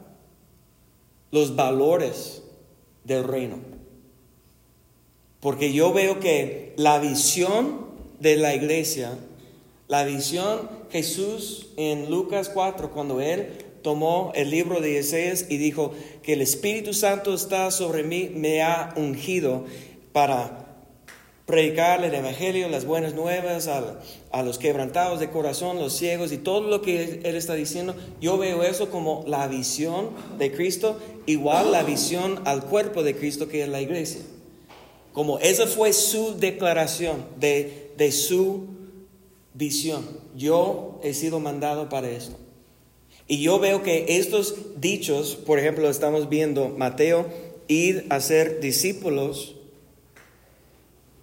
los 1.31 1.55
valores 1.55 2.43
del 3.03 3.23
reino. 3.23 3.57
Porque 5.39 5.71
yo 5.71 5.93
veo 5.93 6.19
que 6.19 6.73
la 6.75 6.99
visión 6.99 7.85
de 8.19 8.35
la 8.35 8.53
iglesia 8.53 9.17
la 9.87 10.03
visión 10.03 10.69
Jesús 10.91 11.67
en 11.77 12.09
Lucas 12.09 12.49
4, 12.49 12.91
cuando 12.91 13.21
él 13.21 13.64
tomó 13.85 14.31
el 14.33 14.49
libro 14.49 14.81
de 14.81 14.97
Isaías 14.97 15.45
y 15.47 15.57
dijo 15.57 15.93
que 16.23 16.33
el 16.33 16.41
Espíritu 16.41 16.91
Santo 16.91 17.35
está 17.35 17.69
sobre 17.69 18.01
mí, 18.01 18.31
me 18.33 18.63
ha 18.63 18.91
ungido 18.95 19.65
para 20.11 20.65
predicar 21.45 22.03
el 22.03 22.15
Evangelio, 22.15 22.67
las 22.67 22.85
buenas 22.85 23.13
nuevas 23.13 23.67
a, 23.67 23.99
a, 24.31 24.41
los 24.41 24.57
quebrantados 24.57 25.19
de 25.19 25.29
corazón, 25.29 25.77
los 25.77 25.93
ciegos 25.93 26.31
y 26.31 26.39
todo 26.39 26.67
lo 26.67 26.81
que 26.81 27.21
Él 27.23 27.35
está 27.35 27.53
diciendo. 27.53 27.95
Yo 28.19 28.39
veo 28.39 28.63
eso 28.63 28.89
como 28.89 29.23
la 29.27 29.47
visión 29.47 30.09
de 30.39 30.51
Cristo, 30.51 30.99
igual 31.27 31.71
la 31.71 31.83
visión 31.83 32.41
al 32.45 32.63
cuerpo 32.63 33.03
de 33.03 33.15
Cristo 33.15 33.47
que 33.47 33.61
es 33.61 33.69
la 33.69 33.81
iglesia. 33.81 34.21
Como 35.13 35.37
esa 35.37 35.67
fue 35.67 35.93
su 35.93 36.35
declaración 36.39 37.23
de, 37.39 37.91
de 37.97 38.11
su 38.11 38.65
visión. 39.53 40.03
Yo 40.35 40.99
he 41.03 41.13
sido 41.13 41.39
mandado 41.39 41.87
para 41.87 42.09
esto. 42.09 42.44
Y 43.27 43.41
yo 43.41 43.59
veo 43.59 43.81
que 43.81 44.17
estos 44.17 44.55
dichos, 44.77 45.35
por 45.35 45.57
ejemplo, 45.57 45.89
estamos 45.89 46.29
viendo 46.29 46.69
Mateo, 46.69 47.27
id 47.67 48.01
a 48.09 48.19
ser 48.19 48.59
discípulos, 48.59 49.55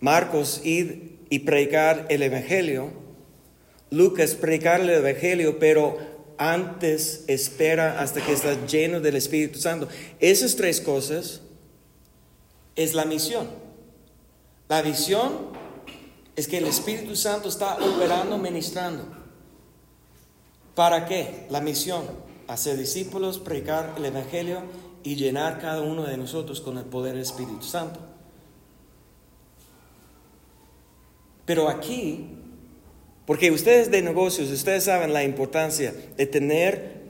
Marcos, 0.00 0.60
id 0.64 1.12
y 1.30 1.40
predicar 1.40 2.06
el 2.08 2.22
Evangelio, 2.22 2.90
Lucas, 3.90 4.34
predicar 4.34 4.80
el 4.80 4.90
Evangelio, 4.90 5.58
pero 5.58 5.98
antes 6.38 7.24
espera 7.28 8.00
hasta 8.00 8.20
que 8.24 8.32
estás 8.32 8.70
lleno 8.70 9.00
del 9.00 9.16
Espíritu 9.16 9.60
Santo. 9.60 9.86
Esas 10.18 10.56
tres 10.56 10.80
cosas 10.80 11.42
es 12.74 12.94
la 12.94 13.04
misión. 13.04 13.48
La 14.68 14.82
visión 14.82 15.52
es 16.34 16.48
que 16.48 16.58
el 16.58 16.66
Espíritu 16.66 17.14
Santo 17.14 17.48
está 17.48 17.76
operando, 17.76 18.38
ministrando. 18.38 19.21
¿Para 20.74 21.06
qué? 21.06 21.46
La 21.50 21.60
misión, 21.60 22.02
hacer 22.48 22.78
discípulos, 22.78 23.38
predicar 23.38 23.94
el 23.96 24.04
Evangelio 24.04 24.62
y 25.02 25.16
llenar 25.16 25.60
cada 25.60 25.82
uno 25.82 26.04
de 26.04 26.16
nosotros 26.16 26.60
con 26.60 26.78
el 26.78 26.84
poder 26.84 27.12
del 27.12 27.22
Espíritu 27.22 27.62
Santo. 27.62 28.00
Pero 31.44 31.68
aquí, 31.68 32.28
porque 33.26 33.50
ustedes 33.50 33.90
de 33.90 34.00
negocios, 34.00 34.50
ustedes 34.50 34.84
saben 34.84 35.12
la 35.12 35.24
importancia 35.24 35.92
de 36.16 36.26
tener 36.26 37.02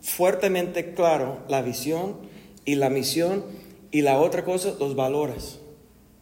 fuertemente 0.00 0.94
claro 0.94 1.42
la 1.48 1.60
visión 1.60 2.16
y 2.64 2.76
la 2.76 2.88
misión 2.88 3.44
y 3.90 4.02
la 4.02 4.18
otra 4.18 4.44
cosa, 4.44 4.74
los 4.78 4.94
valores. 4.94 5.60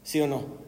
¿Sí 0.03 0.21
o 0.21 0.27
no? 0.27 0.66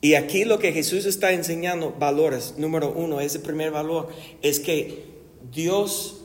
Y 0.00 0.14
aquí 0.14 0.44
lo 0.44 0.58
que 0.58 0.72
Jesús 0.72 1.06
está 1.06 1.32
enseñando, 1.32 1.94
valores, 1.98 2.54
número 2.58 2.92
uno, 2.92 3.20
ese 3.20 3.40
primer 3.40 3.70
valor, 3.70 4.08
es 4.42 4.60
que 4.60 5.04
Dios 5.52 6.22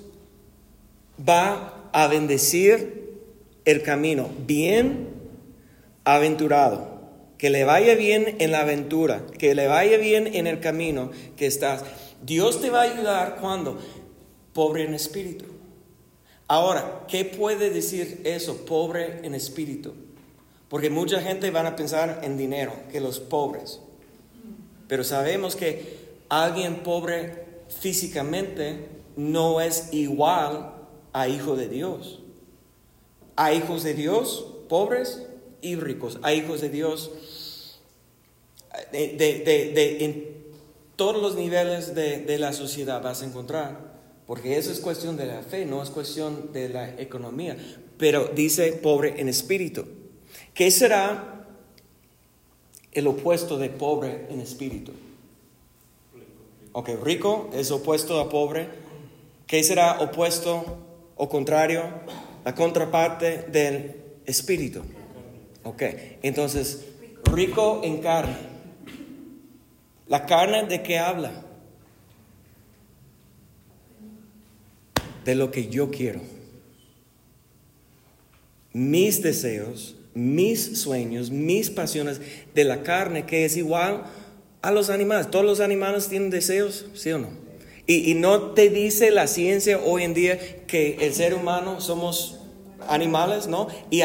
va 1.27 1.89
a 1.93 2.07
bendecir 2.07 3.19
el 3.65 3.81
camino, 3.83 4.29
bien 4.45 5.09
aventurado, 6.03 6.99
que 7.37 7.49
le 7.49 7.63
vaya 7.63 7.95
bien 7.95 8.35
en 8.39 8.51
la 8.51 8.61
aventura, 8.61 9.25
que 9.37 9.55
le 9.55 9.67
vaya 9.67 9.97
bien 9.97 10.27
en 10.27 10.47
el 10.47 10.59
camino 10.59 11.11
que 11.37 11.47
estás. 11.47 11.83
Dios 12.23 12.61
te 12.61 12.69
va 12.69 12.81
a 12.81 12.91
ayudar 12.91 13.37
cuando 13.39 13.79
pobre 14.53 14.83
en 14.83 14.93
espíritu. 14.93 15.45
Ahora, 16.47 17.05
¿qué 17.07 17.23
puede 17.23 17.69
decir 17.69 18.21
eso, 18.25 18.65
pobre 18.65 19.19
en 19.23 19.33
espíritu? 19.33 19.93
Porque 20.71 20.89
mucha 20.89 21.19
gente 21.19 21.51
van 21.51 21.65
a 21.65 21.75
pensar 21.75 22.21
en 22.23 22.37
dinero, 22.37 22.71
que 22.89 23.01
los 23.01 23.19
pobres. 23.19 23.81
Pero 24.87 25.03
sabemos 25.03 25.57
que 25.57 25.99
alguien 26.29 26.77
pobre 26.77 27.43
físicamente 27.67 28.87
no 29.17 29.59
es 29.59 29.89
igual 29.91 30.75
a 31.11 31.27
hijo 31.27 31.57
de 31.57 31.67
Dios. 31.67 32.21
Hay 33.35 33.57
hijos 33.57 33.83
de 33.83 33.95
Dios 33.95 34.47
pobres 34.69 35.21
y 35.61 35.75
ricos. 35.75 36.19
Hay 36.21 36.39
hijos 36.39 36.61
de 36.61 36.69
Dios 36.69 37.81
de, 38.93 39.17
de, 39.17 39.71
de, 39.73 40.05
en 40.05 40.31
todos 40.95 41.21
los 41.21 41.35
niveles 41.35 41.93
de, 41.95 42.37
la 42.39 42.53
sociedad 42.53 43.03
vas 43.03 43.23
a 43.23 43.25
encontrar. 43.25 43.91
Porque 44.25 44.57
eso 44.57 44.71
es 44.71 44.79
cuestión 44.79 45.17
de 45.17 45.25
la 45.25 45.41
fe, 45.41 45.65
no 45.65 45.83
es 45.83 45.89
cuestión 45.89 46.53
de 46.53 46.69
la 46.69 46.91
economía. 46.91 47.57
Pero 47.97 48.31
dice 48.33 48.71
pobre 48.71 49.19
en 49.19 49.27
espíritu. 49.27 49.99
¿Qué 50.53 50.69
será 50.69 51.45
el 52.91 53.07
opuesto 53.07 53.57
de 53.57 53.69
pobre 53.69 54.27
en 54.29 54.41
espíritu? 54.41 54.91
Ok, 56.73 56.89
rico 57.03 57.49
es 57.53 57.71
opuesto 57.71 58.19
a 58.19 58.29
pobre. 58.29 58.67
¿Qué 59.47 59.63
será 59.63 59.99
opuesto 60.01 60.77
o 61.15 61.29
contrario? 61.29 61.83
La 62.45 62.55
contraparte 62.55 63.43
del 63.43 63.95
espíritu. 64.25 64.81
Ok, 65.63 65.83
entonces, 66.23 66.85
rico 67.25 67.81
en 67.83 68.01
carne. 68.01 68.37
¿La 70.07 70.25
carne 70.25 70.65
de 70.65 70.81
qué 70.81 70.99
habla? 70.99 71.45
De 75.23 75.35
lo 75.35 75.51
que 75.51 75.67
yo 75.67 75.91
quiero. 75.91 76.21
Mis 78.73 79.21
deseos, 79.21 79.95
mis 80.13 80.79
sueños, 80.79 81.31
mis 81.31 81.69
pasiones 81.69 82.21
de 82.53 82.63
la 82.63 82.83
carne, 82.83 83.25
que 83.25 83.45
es 83.45 83.57
igual 83.57 84.03
a 84.61 84.71
los 84.71 84.89
animales. 84.89 85.29
Todos 85.31 85.45
los 85.45 85.59
animales 85.59 86.07
tienen 86.07 86.29
deseos, 86.29 86.85
¿sí 86.93 87.11
o 87.11 87.19
no? 87.19 87.29
Y, 87.87 88.13
no 88.13 88.51
te 88.51 88.69
dice 88.69 89.11
la 89.11 89.27
ciencia 89.27 89.79
hoy 89.83 90.03
en 90.03 90.13
día 90.13 90.39
que 90.65 90.97
el 91.01 91.13
ser 91.13 91.33
humano 91.33 91.81
somos 91.81 92.39
animales, 92.87 93.47
¿no? 93.47 93.67
Y, 93.89 94.01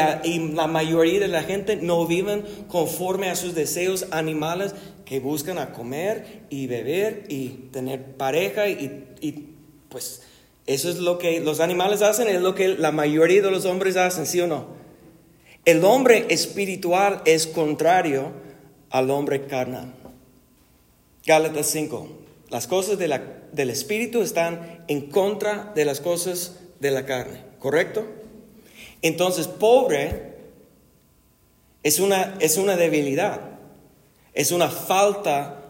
la 0.53 0.67
mayoría 0.67 1.19
de 1.19 1.27
la 1.27 1.43
gente 1.43 1.77
no 1.77 2.05
viven 2.05 2.43
conforme 2.67 3.29
a 3.29 3.35
sus 3.35 3.55
deseos 3.55 4.07
animales 4.11 4.73
que 5.05 5.19
buscan 5.19 5.57
a 5.57 5.71
comer 5.71 6.43
y 6.49 6.67
beber 6.67 7.25
y 7.29 7.69
tener 7.71 8.17
pareja 8.17 8.67
y, 8.67 9.53
pues 9.89 10.23
eso 10.65 10.89
es 10.89 10.97
lo 10.97 11.17
que 11.17 11.39
los 11.39 11.61
animales 11.61 12.01
hacen, 12.01 12.27
es 12.27 12.41
lo 12.41 12.55
que 12.55 12.67
la 12.67 12.91
mayoría 12.91 13.41
de 13.41 13.51
los 13.51 13.63
hombres 13.63 13.95
hacen, 13.95 14.25
¿sí 14.25 14.41
o 14.41 14.47
no? 14.47 14.65
El 15.67 15.83
hombre 15.83 16.27
espiritual 16.29 17.21
es 17.25 17.45
contrario 17.45 18.31
al 18.89 19.11
hombre 19.11 19.47
carnal. 19.47 19.93
Gálatas 21.25 21.67
5. 21.71 22.07
Las 22.49 22.67
cosas 22.67 22.97
del 22.97 23.69
espíritu 23.69 24.21
están 24.21 24.85
en 24.87 25.09
contra 25.11 25.73
de 25.75 25.83
las 25.83 25.99
cosas 25.99 26.55
de 26.79 26.91
la 26.91 27.05
carne, 27.05 27.41
¿correcto? 27.59 28.05
Entonces, 29.01 29.45
pobre 29.47 30.35
es 31.83 31.99
una, 31.99 32.37
es 32.39 32.55
una 32.55 32.77
debilidad, 32.77 33.41
es 34.33 34.53
una 34.53 34.69
falta 34.69 35.65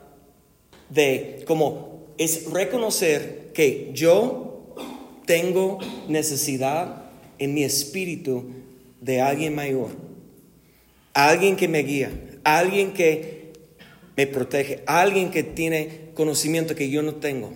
de, 0.92 1.44
como, 1.48 2.06
es 2.20 2.52
reconocer 2.52 3.50
que 3.52 3.90
yo 3.96 4.76
tengo 5.26 5.80
necesidad 6.08 7.06
en 7.40 7.56
mi 7.56 7.64
espíritu 7.64 8.46
de 9.02 9.22
alguien 9.22 9.56
mayor, 9.56 9.90
alguien 11.14 11.56
que 11.56 11.68
me 11.68 11.80
guía, 11.80 12.12
alguien 12.44 12.94
que 12.94 13.54
me 14.16 14.28
protege, 14.28 14.84
alguien 14.88 15.32
que 15.32 15.44
tiene 15.44 16.10
conocimiento 16.14 16.76
que 16.76 16.90
yo 16.90 17.04
no 17.04 17.16
tengo. 17.16 17.54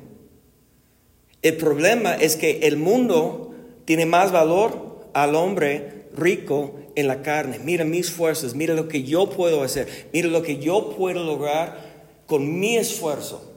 El 1.42 1.58
problema 1.58 2.14
es 2.14 2.36
que 2.36 2.60
el 2.64 2.78
mundo 2.78 3.56
tiene 3.86 4.06
más 4.06 4.32
valor 4.32 5.10
al 5.14 5.36
hombre 5.36 6.06
rico 6.16 6.76
en 6.96 7.08
la 7.08 7.22
carne. 7.22 7.60
Mira 7.60 7.84
mis 7.84 8.12
fuerzas, 8.12 8.54
mira 8.54 8.74
lo 8.74 8.88
que 8.88 9.04
yo 9.04 9.30
puedo 9.30 9.64
hacer, 9.64 10.10
mira 10.14 10.28
lo 10.28 10.44
que 10.44 10.60
yo 10.60 10.96
puedo 10.96 11.24
lograr 11.24 11.92
con 12.28 12.60
mi 12.60 12.78
esfuerzo. 12.78 13.52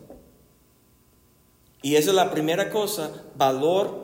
Y 1.82 1.96
esa 1.96 2.10
es 2.10 2.16
la 2.16 2.30
primera 2.30 2.70
cosa, 2.70 3.24
valor 3.36 4.03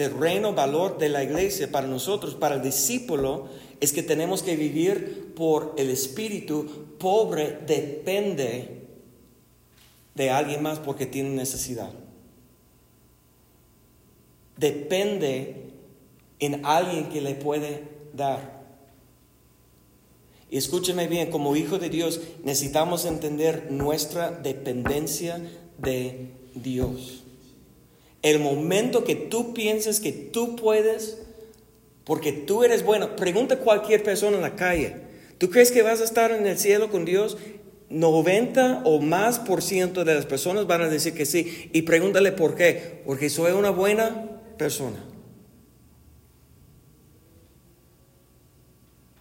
del 0.00 0.18
reino, 0.18 0.54
valor 0.54 0.96
de 0.96 1.10
la 1.10 1.22
iglesia 1.22 1.70
para 1.70 1.86
nosotros, 1.86 2.34
para 2.34 2.54
el 2.54 2.62
discípulo, 2.62 3.48
es 3.80 3.92
que 3.92 4.02
tenemos 4.02 4.42
que 4.42 4.56
vivir 4.56 5.34
por 5.36 5.74
el 5.76 5.90
Espíritu. 5.90 6.96
Pobre 6.98 7.58
depende 7.66 8.86
de 10.14 10.30
alguien 10.30 10.62
más 10.62 10.78
porque 10.78 11.04
tiene 11.04 11.28
necesidad. 11.30 11.90
Depende 14.56 15.66
en 16.38 16.64
alguien 16.64 17.10
que 17.10 17.20
le 17.20 17.34
puede 17.34 17.84
dar. 18.14 18.60
Y 20.50 20.56
escúcheme 20.56 21.08
bien, 21.08 21.30
como 21.30 21.56
hijo 21.56 21.78
de 21.78 21.90
Dios 21.90 22.22
necesitamos 22.42 23.04
entender 23.04 23.70
nuestra 23.70 24.30
dependencia 24.30 25.42
de 25.76 26.30
Dios. 26.54 27.19
El 28.22 28.38
momento 28.38 29.04
que 29.04 29.14
tú 29.14 29.54
pienses 29.54 30.00
que 30.00 30.12
tú 30.12 30.56
puedes, 30.56 31.18
porque 32.04 32.32
tú 32.32 32.64
eres 32.64 32.84
bueno. 32.84 33.16
Pregunta 33.16 33.54
a 33.54 33.58
cualquier 33.58 34.02
persona 34.02 34.36
en 34.36 34.42
la 34.42 34.56
calle. 34.56 34.96
¿Tú 35.38 35.48
crees 35.48 35.72
que 35.72 35.82
vas 35.82 36.00
a 36.00 36.04
estar 36.04 36.30
en 36.32 36.46
el 36.46 36.58
cielo 36.58 36.90
con 36.90 37.04
Dios? 37.04 37.38
90 37.88 38.82
o 38.84 39.00
más 39.00 39.38
por 39.38 39.62
ciento 39.62 40.04
de 40.04 40.14
las 40.14 40.26
personas 40.26 40.66
van 40.66 40.82
a 40.82 40.88
decir 40.88 41.14
que 41.14 41.24
sí. 41.24 41.70
Y 41.72 41.82
pregúntale 41.82 42.32
por 42.32 42.54
qué. 42.54 43.02
Porque 43.06 43.30
soy 43.30 43.52
una 43.52 43.70
buena 43.70 44.40
persona. 44.58 45.04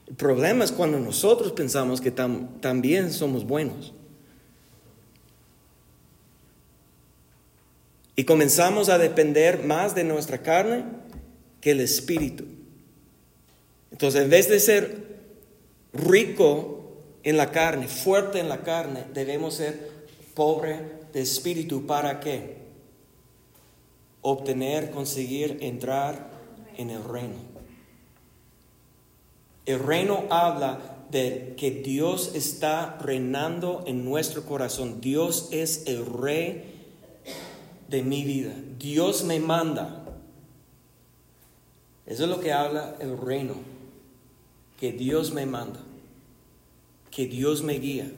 El 0.08 0.16
problema 0.16 0.64
es 0.64 0.72
cuando 0.72 1.00
nosotros 1.00 1.54
pensamos 1.54 2.02
que 2.02 2.12
también 2.12 3.14
somos 3.14 3.46
buenos. 3.46 3.94
Y 8.20 8.26
comenzamos 8.26 8.90
a 8.90 8.98
depender 8.98 9.64
más 9.64 9.96
de 9.96 10.04
nuestra 10.04 10.42
carne 10.42 10.84
que 11.62 11.72
el 11.72 11.80
espíritu. 11.80 12.44
Entonces, 13.92 14.24
en 14.24 14.30
vez 14.30 14.50
de 14.50 14.60
ser 14.60 15.22
rico 15.94 16.98
en 17.24 17.38
la 17.38 17.50
carne, 17.52 17.88
fuerte 17.88 18.40
en 18.40 18.50
la 18.50 18.62
carne, 18.64 19.06
debemos 19.14 19.54
ser 19.54 19.90
pobre 20.34 20.82
de 21.14 21.22
espíritu. 21.22 21.88
¿Para 21.88 22.20
qué? 22.20 22.58
Obtener, 24.20 24.92
conseguir 24.92 25.60
entrar 25.62 26.30
en 26.76 26.90
el 26.90 27.06
reino. 27.06 27.38
El 29.66 29.80
reino 29.80 30.26
habla 30.30 31.06
de 31.10 31.54
que 31.56 31.72
Dios 31.72 32.32
está 32.36 32.98
reinando 33.02 33.86
en 33.88 34.04
nuestro 34.04 34.44
corazón. 34.44 35.00
Dios 35.00 35.48
es 35.54 35.84
el 35.88 36.06
rey 36.06 36.69
de 37.90 38.04
mi 38.04 38.24
vida. 38.24 38.54
Dios 38.78 39.24
me 39.24 39.40
manda. 39.40 40.06
Eso 42.06 42.24
es 42.24 42.30
lo 42.30 42.40
que 42.40 42.54
habla 42.54 42.96
el 43.00 43.18
reino 43.18 43.56
que 44.80 44.94
Dios 44.94 45.34
me 45.34 45.46
manda, 45.46 45.82
que 47.12 47.28
Dios 47.28 47.64
me 47.64 47.74
guía. 47.74 48.12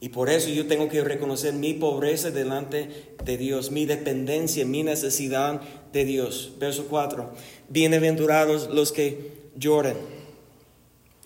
Y 0.00 0.08
por 0.10 0.30
eso 0.30 0.48
yo 0.48 0.66
tengo 0.66 0.88
que 0.88 1.04
reconocer 1.04 1.54
mi 1.54 1.74
pobreza 1.74 2.30
delante 2.30 3.14
de 3.24 3.36
Dios, 3.36 3.70
mi 3.70 3.86
dependencia, 3.86 4.64
mi 4.64 4.82
necesidad 4.82 5.60
de 5.92 6.04
Dios. 6.04 6.52
Verso 6.58 6.86
4. 6.88 7.32
Bienaventurados 7.68 8.68
los 8.70 8.92
que 8.92 9.32
lloren. 9.56 9.96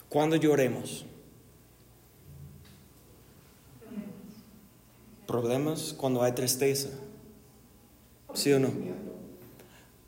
¿Cuándo 0.09 0.37
lloremos? 0.37 1.04
Problemas 5.26 5.94
cuando 5.96 6.22
hay 6.22 6.33
tristeza. 6.33 6.88
¿Sí 8.38 8.53
o 8.53 8.61
no? 8.61 8.70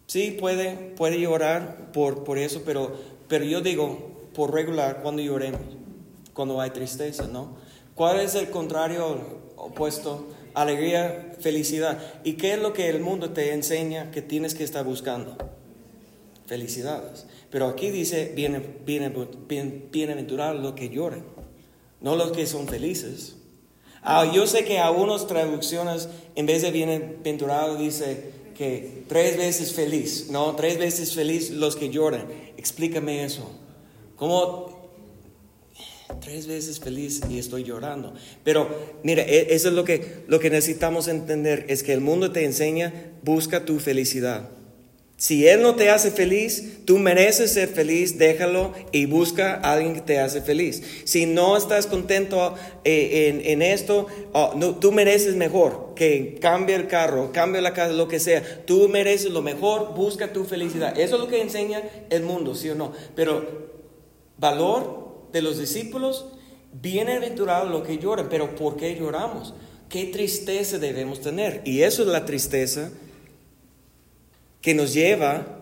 Sí, 0.07 0.37
puede, 0.38 0.77
puede 0.97 1.21
llorar 1.21 1.90
por, 1.93 2.23
por 2.23 2.38
eso, 2.38 2.62
pero, 2.64 2.97
pero 3.29 3.45
yo 3.45 3.61
digo, 3.61 4.29
por 4.35 4.55
regular 4.55 5.01
cuando 5.03 5.21
lloremos, 5.21 5.61
cuando 6.33 6.61
hay 6.61 6.71
tristeza, 6.71 7.27
¿no? 7.27 7.57
¿Cuál 7.97 8.21
es 8.21 8.37
el 8.37 8.51
contrario 8.51 9.19
opuesto? 9.57 10.29
Alegría, 10.55 11.33
felicidad. 11.40 11.99
¿Y 12.23 12.35
qué 12.35 12.55
es 12.55 12.61
lo 12.61 12.73
que 12.73 12.88
el 12.88 13.01
mundo 13.01 13.31
te 13.31 13.53
enseña 13.53 14.12
que 14.12 14.23
tienes 14.23 14.55
que 14.55 14.62
estar 14.62 14.85
buscando? 14.85 15.37
Felicidades. 16.47 17.27
Pero 17.51 17.66
aquí 17.66 17.90
dice, 17.90 18.33
bienaventurados 18.87 20.62
los 20.62 20.75
que 20.75 20.88
lloran, 20.88 21.25
no 22.01 22.14
los 22.14 22.31
que 22.31 22.47
son 22.47 22.69
felices. 22.69 23.39
Ah, 24.03 24.31
yo 24.33 24.47
sé 24.47 24.65
que 24.65 24.79
algunas 24.79 25.27
traducciones, 25.27 26.09
en 26.35 26.47
vez 26.47 26.63
de 26.63 26.71
bienaventurado, 26.71 27.77
dice 27.77 28.31
que 28.57 29.05
tres 29.09 29.37
veces 29.37 29.73
feliz, 29.73 30.29
no, 30.31 30.55
tres 30.55 30.79
veces 30.79 31.15
feliz 31.15 31.51
los 31.51 31.77
que 31.77 31.91
lloran. 31.91 32.27
Explícame 32.57 33.25
eso. 33.25 33.51
Como 34.17 34.81
tres 36.21 36.47
veces 36.47 36.81
feliz 36.81 37.21
y 37.29 37.39
estoy 37.39 37.65
llorando. 37.65 38.15
Pero 38.45 38.69
mira, 39.03 39.23
e, 39.23 39.55
eso 39.55 39.69
es 39.69 39.75
lo 39.75 39.85
que, 39.85 40.25
lo 40.27 40.41
que 40.41 40.51
necesitamos 40.51 41.09
entender, 41.09 41.67
es 41.69 41.83
que 41.83 41.93
el 41.93 42.01
mundo 42.01 42.33
te 42.33 42.45
enseña, 42.45 43.13
busca 43.23 43.65
tu 43.65 43.79
felicidad. 43.79 44.51
Si 45.21 45.47
Él 45.47 45.61
no 45.61 45.75
te 45.75 45.91
hace 45.91 46.11
feliz, 46.11 46.79
tú 46.87 46.97
mereces 46.97 47.53
ser 47.53 47.69
feliz, 47.69 48.17
déjalo 48.17 48.73
y 48.91 49.05
busca 49.05 49.57
a 49.57 49.75
alguien 49.75 49.93
que 49.93 50.01
te 50.01 50.19
hace 50.19 50.41
feliz. 50.41 50.83
Si 51.05 51.27
no 51.27 51.59
estás 51.59 51.87
contento 51.87 52.55
eh, 52.85 53.43
en, 53.45 53.61
esto, 53.61 54.07
oh, 54.33 54.55
tú 54.81 54.93
mereces 54.93 55.37
mejor, 55.37 55.93
que 55.95 56.39
cambie 56.41 56.75
el 56.75 56.87
carro, 56.87 57.33
cambie 57.33 57.61
la 57.61 57.75
casa, 57.75 57.93
lo 57.93 58.09
que 58.09 58.19
sea. 58.19 58.65
Tú 58.65 58.89
mereces 58.89 59.31
lo 59.31 59.43
mejor, 59.43 59.95
busca 59.95 60.33
tu 60.33 60.45
felicidad. 60.45 60.99
Eso 60.99 61.17
es 61.17 61.21
lo 61.21 61.29
que 61.29 61.43
enseña 61.43 61.83
el 62.09 62.23
mundo, 62.23 62.55
¿sí 62.55 62.71
o 62.71 62.75
no? 62.75 62.95
Pero 63.15 63.69
valor 64.39 65.27
de 65.35 65.43
los 65.43 65.59
discípulos, 65.59 66.29
bienaventurado 66.73 67.69
lo 67.69 67.83
que 67.83 67.99
lloran, 67.99 68.31
pero 68.31 68.55
¿por 68.55 68.79
qué 68.79 68.97
lloramos? 68.97 69.53
¿Qué 69.91 70.07
tristeza 70.07 70.79
debemos 70.79 71.21
tener? 71.21 71.61
Y 71.67 71.83
eso 71.83 72.01
es 72.05 72.09
la 72.09 72.25
tristeza 72.25 72.91
que 74.61 74.75
nos 74.75 74.92
lleva 74.94 75.61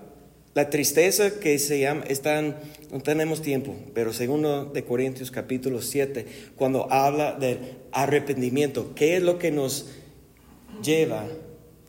la 0.55 0.71
tristeza 0.71 1.39
que 1.39 1.59
se 1.59 1.79
llama, 1.79 2.05
están, 2.09 2.57
no 2.91 3.01
tenemos 3.01 3.43
tiempo, 3.43 3.77
pero 3.95 4.13
segundo 4.13 4.65
de 4.65 4.85
Corintios 4.85 5.31
capítulo 5.31 5.81
7, 5.81 6.27
cuando 6.57 6.93
habla 6.93 7.35
del 7.35 7.59
arrepentimiento, 7.93 8.93
¿qué 8.97 9.17
es 9.17 9.23
lo 9.23 9.39
que 9.39 9.53
nos 9.53 9.87
lleva, 10.83 11.27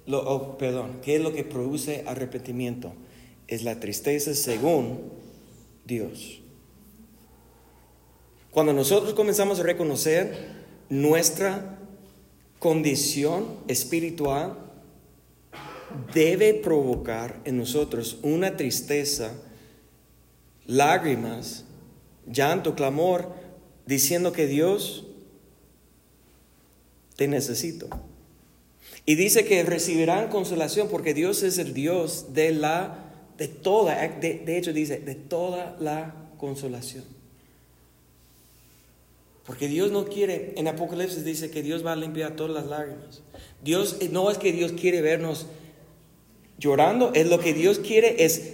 lo, 0.06 0.20
oh, 0.20 0.58
perdón, 0.58 1.00
qué 1.02 1.16
es 1.16 1.22
lo 1.22 1.34
que 1.34 1.44
produce 1.44 2.04
arrepentimiento? 2.06 2.94
Es 3.48 3.64
la 3.64 3.80
tristeza 3.80 4.36
según 4.36 5.00
Dios. 5.86 6.42
Cuando 8.52 8.74
nosotros 8.74 9.14
comenzamos 9.16 9.60
a 9.60 9.64
reconocer 9.64 10.32
nuestra 10.90 11.80
condición 12.60 13.48
espiritual, 13.68 14.69
debe 16.14 16.54
provocar 16.54 17.40
en 17.46 17.58
nosotros 17.58 18.20
una 18.22 18.58
tristeza, 18.58 19.34
lágrimas, 20.66 21.66
llanto, 22.26 22.76
clamor, 22.76 23.34
diciendo 23.86 24.32
que 24.32 24.48
Dios 24.48 25.06
te 27.16 27.28
necesito. 27.28 27.88
Y 29.06 29.16
dice 29.16 29.46
que 29.46 29.64
recibirán 29.64 30.30
consolación 30.30 30.88
porque 30.90 31.14
Dios 31.14 31.44
es 31.44 31.58
el 31.58 31.74
Dios 31.74 32.34
de 32.34 32.52
la 32.52 33.06
de 33.40 33.48
toda, 33.48 33.96
de, 33.96 34.40
de 34.46 34.58
hecho 34.58 34.74
dice, 34.74 35.00
de 35.00 35.16
toda 35.16 35.76
la 35.80 36.14
consolación. 36.38 37.06
Porque 39.46 39.68
Dios 39.68 39.92
no 39.92 40.06
quiere, 40.06 40.54
en 40.58 40.68
Apocalipsis 40.68 41.24
dice 41.24 41.50
que 41.50 41.64
Dios 41.64 41.84
va 41.84 41.94
a 41.94 41.96
limpiar 41.96 42.36
todas 42.36 42.52
las 42.52 42.68
lágrimas. 42.68 43.22
Dios 43.64 43.98
no 44.12 44.30
es 44.30 44.38
que 44.38 44.52
Dios 44.52 44.74
quiere 44.74 45.02
vernos 45.02 45.48
llorando, 46.60 47.12
es 47.16 47.28
lo 47.28 47.40
que 47.40 47.54
Dios 47.54 47.80
quiere 47.80 48.24
es 48.24 48.54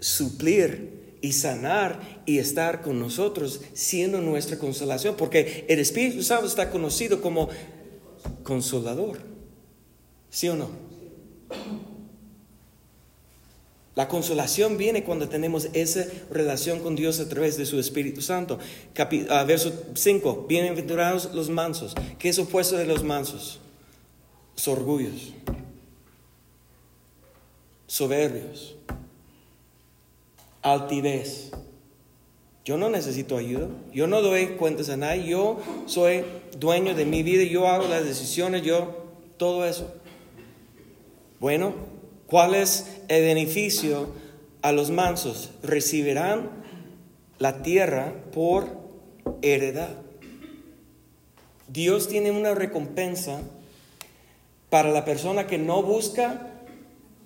suplir 0.00 1.18
y 1.20 1.32
sanar 1.32 2.22
y 2.26 2.38
estar 2.38 2.82
con 2.82 2.98
nosotros 2.98 3.60
siendo 3.74 4.20
nuestra 4.20 4.58
consolación, 4.58 5.16
porque 5.16 5.66
el 5.68 5.78
Espíritu 5.78 6.22
Santo 6.22 6.46
está 6.46 6.70
conocido 6.70 7.20
como 7.20 7.48
consolador. 8.42 9.18
¿Sí 10.30 10.48
o 10.48 10.56
no? 10.56 10.70
La 13.94 14.08
consolación 14.08 14.78
viene 14.78 15.04
cuando 15.04 15.28
tenemos 15.28 15.68
esa 15.74 16.06
relación 16.30 16.80
con 16.80 16.96
Dios 16.96 17.20
a 17.20 17.28
través 17.28 17.58
de 17.58 17.66
su 17.66 17.78
Espíritu 17.78 18.22
Santo. 18.22 18.58
Ah, 19.28 19.44
verso 19.44 19.70
5, 19.94 20.46
bienaventurados 20.48 21.34
los 21.34 21.50
mansos. 21.50 21.94
¿Qué 22.18 22.30
es 22.30 22.38
opuesto 22.38 22.78
de 22.78 22.86
los 22.86 23.04
mansos? 23.04 23.60
Los 24.56 24.68
orgullos 24.68 25.34
soberbios, 27.92 28.74
altivez. 30.62 31.50
Yo 32.64 32.78
no 32.78 32.88
necesito 32.88 33.36
ayuda, 33.36 33.68
yo 33.92 34.06
no 34.06 34.22
doy 34.22 34.56
cuentas 34.56 34.88
a 34.88 34.96
nadie, 34.96 35.26
yo 35.26 35.58
soy 35.84 36.24
dueño 36.58 36.94
de 36.94 37.04
mi 37.04 37.22
vida, 37.22 37.44
yo 37.44 37.68
hago 37.68 37.86
las 37.88 38.06
decisiones, 38.06 38.62
yo 38.62 38.96
todo 39.36 39.66
eso. 39.66 39.92
Bueno, 41.38 41.74
¿cuál 42.26 42.54
es 42.54 43.02
el 43.08 43.24
beneficio 43.24 44.08
a 44.62 44.72
los 44.72 44.90
mansos? 44.90 45.50
Recibirán 45.62 46.48
la 47.38 47.62
tierra 47.62 48.14
por 48.32 48.68
heredad. 49.42 49.98
Dios 51.68 52.08
tiene 52.08 52.30
una 52.30 52.54
recompensa 52.54 53.42
para 54.70 54.90
la 54.90 55.04
persona 55.04 55.46
que 55.46 55.58
no 55.58 55.82
busca 55.82 56.51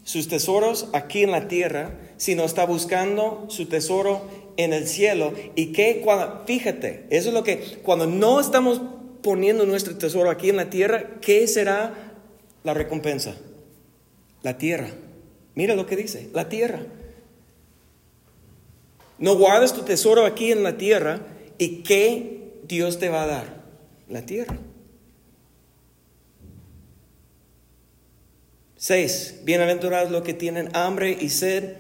sus 0.07 0.29
tesoros 0.29 0.89
aquí 0.93 1.25
en 1.25 1.33
la 1.33 1.49
tierra, 1.49 1.99
sino 2.17 2.45
está 2.45 2.65
buscando 2.65 3.45
su 3.49 3.67
tesoro 3.67 4.23
en 4.57 4.73
el 4.73 4.87
cielo. 4.87 5.33
Y 5.57 5.73
que 5.73 6.01
cuando, 6.01 6.45
fíjate, 6.47 7.09
eso 7.11 7.29
es 7.31 7.35
lo 7.35 7.43
que, 7.43 7.81
cuando 7.83 8.07
no 8.07 8.39
estamos 8.39 8.81
poniendo 9.21 9.67
nuestro 9.67 9.99
tesoro 9.99 10.31
aquí 10.31 10.49
en 10.49 10.59
la 10.59 10.71
tierra, 10.71 11.19
¿qué 11.21 11.49
será 11.49 12.15
la 12.63 12.73
recompensa? 12.73 13.35
La 14.45 14.57
tierra. 14.59 14.91
Mira 15.57 15.75
lo 15.75 15.87
que 15.87 15.97
dice, 15.97 16.31
la 16.33 16.49
tierra. 16.49 16.87
No 19.19 19.35
guardes 19.35 19.73
tu 19.73 19.83
tesoro 19.83 20.25
aquí 20.25 20.53
en 20.53 20.63
la 20.63 20.77
tierra 20.77 21.19
y 21.59 21.83
¿qué 21.83 22.61
Dios 22.63 23.01
te 23.01 23.09
va 23.09 23.25
a 23.25 23.27
dar? 23.27 23.65
La 24.09 24.23
tierra. 24.23 24.57
Seis, 28.89 29.41
bienaventurados 29.43 30.13
los 30.13 30.23
que 30.23 30.33
tienen 30.33 30.69
hambre 30.73 31.19
y 31.21 31.29
sed 31.29 31.75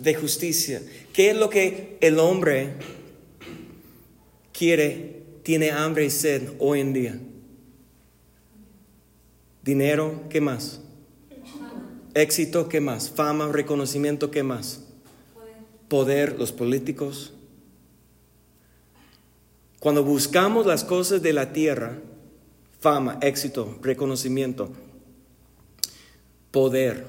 de 0.00 0.14
justicia. 0.16 0.82
¿Qué 1.12 1.30
es 1.30 1.36
lo 1.36 1.48
que 1.48 1.98
el 2.00 2.18
hombre 2.18 2.72
quiere, 4.52 5.22
tiene 5.44 5.70
hambre 5.70 6.06
y 6.06 6.10
sed 6.10 6.54
hoy 6.58 6.80
en 6.80 6.92
día? 6.94 7.20
Dinero, 9.62 10.24
¿qué 10.30 10.40
más? 10.40 10.80
Éxito, 12.12 12.68
¿qué 12.68 12.80
más? 12.80 13.08
Fama, 13.08 13.46
reconocimiento, 13.52 14.32
¿qué 14.32 14.42
más? 14.42 14.80
Poder, 15.86 16.40
los 16.40 16.50
políticos. 16.50 17.34
Cuando 19.78 20.02
buscamos 20.02 20.66
las 20.66 20.82
cosas 20.82 21.22
de 21.22 21.34
la 21.34 21.52
tierra, 21.52 22.00
fama, 22.80 23.18
éxito, 23.22 23.78
reconocimiento, 23.80 24.72
poder. 26.52 27.04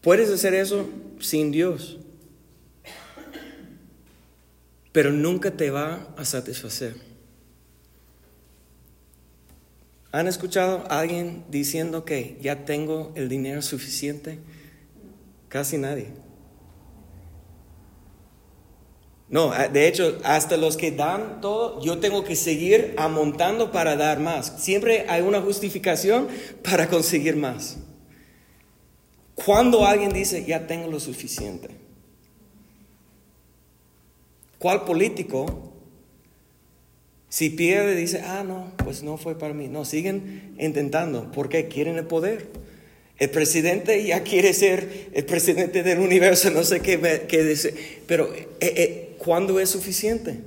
Puedes 0.00 0.30
hacer 0.30 0.54
eso 0.54 0.88
sin 1.20 1.52
Dios, 1.52 1.98
pero 4.90 5.12
nunca 5.12 5.52
te 5.52 5.70
va 5.70 6.12
a 6.16 6.24
satisfacer. 6.24 6.96
¿Han 10.10 10.28
escuchado 10.28 10.84
a 10.90 11.00
alguien 11.00 11.44
diciendo 11.50 12.04
que 12.04 12.38
ya 12.40 12.64
tengo 12.64 13.12
el 13.16 13.28
dinero 13.28 13.60
suficiente? 13.60 14.38
Casi 15.48 15.76
nadie. 15.76 16.25
No, 19.28 19.50
de 19.50 19.88
hecho, 19.88 20.18
hasta 20.22 20.56
los 20.56 20.76
que 20.76 20.92
dan 20.92 21.40
todo, 21.40 21.82
yo 21.82 21.98
tengo 21.98 22.22
que 22.22 22.36
seguir 22.36 22.94
amontando 22.96 23.72
para 23.72 23.96
dar 23.96 24.20
más. 24.20 24.54
Siempre 24.58 25.04
hay 25.08 25.22
una 25.22 25.40
justificación 25.40 26.28
para 26.62 26.88
conseguir 26.88 27.36
más. 27.36 27.78
Cuando 29.34 29.84
alguien 29.84 30.12
dice, 30.12 30.44
ya 30.44 30.66
tengo 30.66 30.90
lo 30.90 31.00
suficiente. 31.00 31.68
¿Cuál 34.58 34.84
político, 34.84 35.72
si 37.28 37.50
pierde, 37.50 37.94
dice, 37.94 38.22
ah, 38.24 38.44
no, 38.46 38.72
pues 38.82 39.02
no 39.02 39.18
fue 39.18 39.38
para 39.38 39.52
mí? 39.52 39.68
No, 39.68 39.84
siguen 39.84 40.54
intentando 40.58 41.30
porque 41.32 41.68
quieren 41.68 41.96
el 41.96 42.06
poder. 42.06 42.48
El 43.18 43.30
presidente 43.30 44.02
ya 44.04 44.22
quiere 44.22 44.52
ser 44.52 45.08
el 45.12 45.24
presidente 45.24 45.82
del 45.82 45.98
universo, 45.98 46.50
no 46.50 46.62
sé 46.64 46.80
qué, 46.80 47.26
qué 47.28 47.44
dice, 47.44 47.74
pero 48.06 48.32
eh, 48.34 48.46
eh, 48.60 49.05
¿Cuándo 49.18 49.58
es 49.60 49.70
suficiente? 49.70 50.40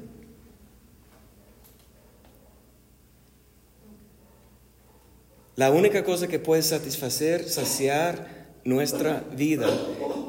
La 5.60 5.72
única 5.72 6.06
cosa 6.06 6.30
que 6.30 6.40
puede 6.40 6.62
satisfacer, 6.62 7.50
saciar 7.50 8.48
nuestra 8.64 9.26
vida 9.36 9.68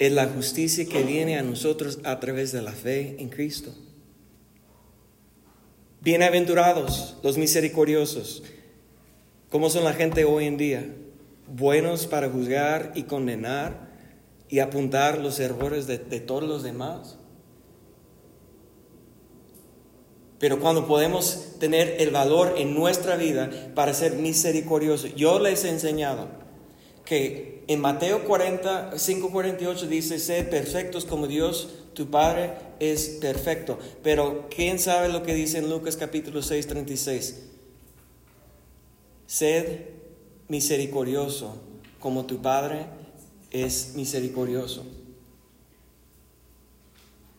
es 0.00 0.10
la 0.10 0.26
justicia 0.26 0.86
que 0.86 1.04
viene 1.04 1.38
a 1.38 1.42
nosotros 1.42 2.00
a 2.02 2.18
través 2.18 2.50
de 2.50 2.62
la 2.62 2.72
fe 2.72 3.14
en 3.20 3.28
Cristo. 3.28 3.72
Bienaventurados 6.00 7.16
los 7.22 7.38
misericordiosos. 7.38 8.42
¿Cómo 9.50 9.70
son 9.70 9.84
la 9.84 9.92
gente 9.92 10.24
hoy 10.24 10.46
en 10.46 10.56
día? 10.56 10.96
Buenos 11.46 12.08
para 12.08 12.28
juzgar 12.28 12.90
y 12.96 13.04
condenar 13.04 13.88
y 14.48 14.58
apuntar 14.58 15.18
los 15.18 15.38
errores 15.38 15.86
de, 15.86 15.98
de 15.98 16.18
todos 16.18 16.42
los 16.42 16.64
demás. 16.64 17.19
Pero 20.40 20.58
cuando 20.58 20.88
podemos 20.88 21.58
tener 21.58 21.96
el 22.00 22.10
valor 22.10 22.54
en 22.56 22.74
nuestra 22.74 23.16
vida 23.16 23.50
para 23.74 23.92
ser 23.92 24.14
misericordiosos, 24.14 25.14
yo 25.14 25.38
les 25.38 25.64
he 25.64 25.68
enseñado 25.68 26.28
que 27.04 27.62
en 27.68 27.78
Mateo 27.80 28.24
40, 28.24 28.98
5, 28.98 29.30
48 29.30 29.86
dice, 29.86 30.18
sed 30.18 30.48
perfectos 30.48 31.04
como 31.04 31.26
Dios, 31.26 31.68
tu 31.92 32.10
Padre, 32.10 32.52
es 32.80 33.18
perfecto. 33.20 33.78
Pero 34.02 34.48
¿quién 34.48 34.78
sabe 34.78 35.10
lo 35.10 35.22
que 35.22 35.34
dice 35.34 35.58
en 35.58 35.68
Lucas 35.68 35.98
capítulo 35.98 36.42
6, 36.42 36.66
36? 36.66 37.42
Sed 39.26 39.82
misericordioso 40.48 41.58
como 42.00 42.24
tu 42.24 42.40
Padre 42.40 42.86
es 43.50 43.92
misericordioso. 43.94 44.86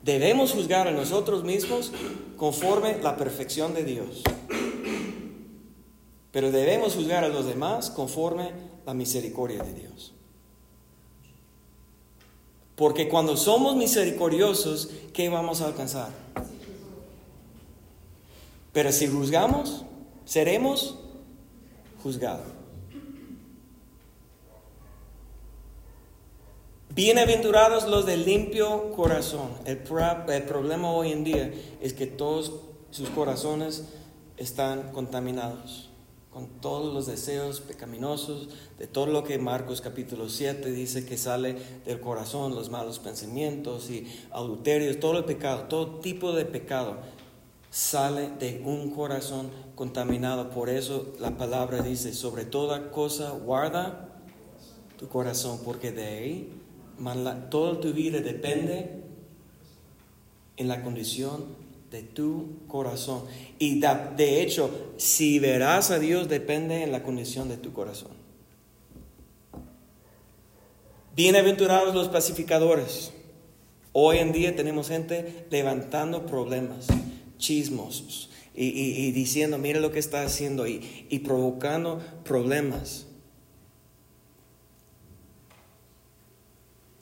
Debemos 0.03 0.51
juzgar 0.51 0.87
a 0.87 0.91
nosotros 0.91 1.43
mismos 1.43 1.91
conforme 2.37 2.97
la 3.01 3.17
perfección 3.17 3.73
de 3.73 3.83
Dios. 3.83 4.23
Pero 6.31 6.51
debemos 6.51 6.95
juzgar 6.95 7.23
a 7.23 7.29
los 7.29 7.45
demás 7.45 7.89
conforme 7.89 8.51
la 8.85 8.93
misericordia 8.93 9.63
de 9.63 9.73
Dios. 9.73 10.13
Porque 12.75 13.09
cuando 13.09 13.37
somos 13.37 13.75
misericordiosos, 13.75 14.89
¿qué 15.13 15.29
vamos 15.29 15.61
a 15.61 15.67
alcanzar? 15.67 16.09
Pero 18.73 18.91
si 18.91 19.07
juzgamos, 19.07 19.83
seremos 20.25 20.97
juzgados. 22.01 22.60
Bienaventurados 26.93 27.87
los 27.87 28.05
de 28.05 28.17
limpio 28.17 28.91
corazón. 28.91 29.51
El, 29.63 29.77
problema 29.77 30.91
hoy 30.91 31.13
en 31.13 31.23
día 31.23 31.53
es 31.79 31.93
que 31.93 32.05
todos 32.05 32.51
sus 32.89 33.07
corazones 33.07 33.85
están 34.35 34.91
contaminados 34.91 35.89
con 36.31 36.47
todos 36.59 36.93
los 36.93 37.07
deseos 37.07 37.61
pecaminosos, 37.61 38.49
de 38.77 38.87
todo 38.87 39.05
lo 39.05 39.23
que 39.23 39.37
Marcos 39.37 39.79
capítulo 39.79 40.27
7 40.27 40.69
dice 40.73 41.05
que 41.05 41.17
sale 41.17 41.55
del 41.85 42.01
corazón, 42.01 42.55
los 42.55 42.69
malos 42.69 42.99
pensamientos 42.99 43.89
y 43.89 44.05
adulterios, 44.31 44.99
todo 44.99 45.17
el 45.17 45.23
pecado, 45.23 45.67
todo 45.69 45.99
tipo 45.99 46.33
de 46.33 46.43
pecado 46.43 46.97
sale 47.69 48.31
de 48.31 48.61
un 48.65 48.91
corazón 48.91 49.49
contaminado. 49.75 50.49
Por 50.49 50.69
eso 50.69 51.13
la 51.21 51.37
palabra 51.37 51.83
dice, 51.83 52.13
sobre 52.13 52.43
toda 52.43 52.91
cosa 52.91 53.31
guarda 53.31 54.09
tu 54.97 55.07
corazón, 55.07 55.61
porque 55.63 55.93
de 55.93 56.05
ahí 56.05 56.60
toda 57.49 57.79
tu 57.79 57.93
vida 57.93 58.19
depende 58.19 59.01
en 60.57 60.67
la 60.67 60.83
condición 60.83 61.45
de 61.91 62.03
tu 62.03 62.65
corazón. 62.67 63.23
Y 63.59 63.79
de 63.79 64.41
hecho, 64.41 64.71
si 64.97 65.39
verás 65.39 65.91
a 65.91 65.99
Dios, 65.99 66.29
depende 66.29 66.83
en 66.83 66.91
la 66.91 67.03
condición 67.03 67.49
de 67.49 67.57
tu 67.57 67.73
corazón. 67.73 68.11
Bienaventurados 71.15 71.93
los 71.93 72.07
pacificadores. 72.07 73.11
Hoy 73.91 74.19
en 74.19 74.31
día 74.31 74.55
tenemos 74.55 74.87
gente 74.87 75.45
levantando 75.49 76.25
problemas, 76.25 76.87
chismosos, 77.37 78.29
y, 78.55 79.11
diciendo, 79.11 79.57
mira 79.57 79.79
lo 79.79 79.91
que 79.91 79.99
está 79.99 80.23
haciendo, 80.23 80.67
y, 80.67 81.05
y 81.09 81.19
provocando 81.19 82.01
problemas. 82.23 83.07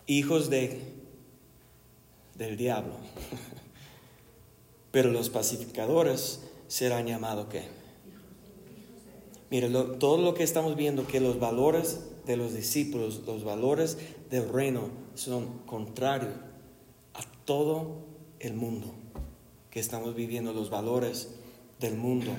Hijos 0.10 0.50
de, 0.50 0.82
del 2.36 2.58
diablo. 2.58 2.96
Pero 4.92 5.12
los 5.12 5.30
pacificadores 5.30 6.42
serán 6.68 7.06
llamados 7.06 7.48
qué? 7.50 7.68
Mire, 9.52 9.70
todo 9.70 10.18
lo 10.18 10.34
que 10.34 10.44
estamos 10.44 10.76
viendo, 10.76 11.08
que 11.08 11.20
los 11.20 11.40
valores 11.40 12.02
de 12.26 12.38
los 12.38 12.54
discípulos, 12.54 13.22
los 13.26 13.44
valores 13.44 13.98
del 14.30 14.50
reino 14.50 14.90
son 15.14 15.60
contrarios 15.66 16.34
a 17.14 17.22
todo 17.46 18.06
el 18.40 18.54
mundo 18.54 18.94
que 19.70 19.80
estamos 19.80 20.16
viviendo, 20.16 20.54
los 20.54 20.70
valores 20.70 21.36
del 21.80 21.96
mundo 21.96 22.32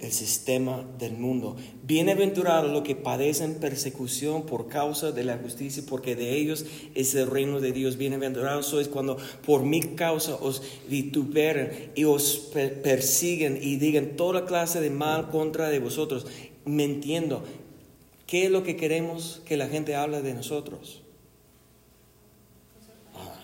el 0.00 0.12
sistema 0.12 0.84
del 0.98 1.16
mundo. 1.16 1.56
Bienaventurados 1.84 2.70
los 2.70 2.82
que 2.82 2.94
padecen 2.94 3.54
persecución 3.54 4.46
por 4.46 4.68
causa 4.68 5.12
de 5.12 5.24
la 5.24 5.38
justicia, 5.38 5.82
porque 5.88 6.16
de 6.16 6.36
ellos 6.36 6.66
es 6.94 7.14
el 7.14 7.28
reino 7.28 7.60
de 7.60 7.72
Dios. 7.72 7.96
Bienaventurados 7.96 8.66
sois 8.66 8.88
cuando 8.88 9.16
por 9.46 9.64
mi 9.64 9.80
causa 9.80 10.36
os 10.36 10.62
vituperen 10.88 11.90
y 11.94 12.04
os 12.04 12.50
persiguen 12.82 13.58
y 13.60 13.76
digan 13.76 14.16
toda 14.16 14.46
clase 14.46 14.80
de 14.80 14.90
mal 14.90 15.30
contra 15.30 15.68
de 15.68 15.78
vosotros, 15.78 16.26
mintiendo. 16.64 17.42
¿Qué 18.26 18.44
es 18.44 18.50
lo 18.50 18.62
que 18.62 18.76
queremos 18.76 19.40
que 19.44 19.56
la 19.56 19.68
gente 19.68 19.94
hable 19.94 20.22
de 20.22 20.34
nosotros? 20.34 21.02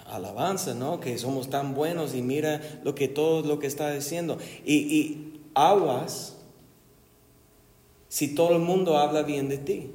alabanza, 0.07 0.75
¿no? 0.75 1.01
Que 1.01 1.19
somos 1.19 1.51
tan 1.51 1.75
buenos 1.75 2.15
y 2.15 2.23
mira 2.23 2.61
lo 2.85 2.95
que 2.95 3.09
todo 3.09 3.43
lo 3.43 3.59
que 3.59 3.67
está 3.67 3.93
diciendo. 3.93 4.39
Y 4.65 5.41
aguas 5.55 6.34
si 8.15 8.29
todo 8.29 8.53
el 8.53 8.61
mundo 8.61 8.97
habla 8.97 9.23
bien 9.23 9.49
de 9.49 9.59
ti? 9.59 9.91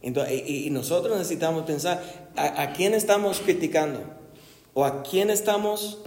y, 0.00 0.70
nosotros 0.70 1.18
necesitamos 1.18 1.64
pensar, 1.64 2.00
¿a, 2.36 2.72
quién 2.72 2.94
estamos 2.94 3.40
criticando? 3.40 4.04
¿O 4.74 4.84
a 4.84 5.02
quién 5.02 5.28
estamos 5.28 5.98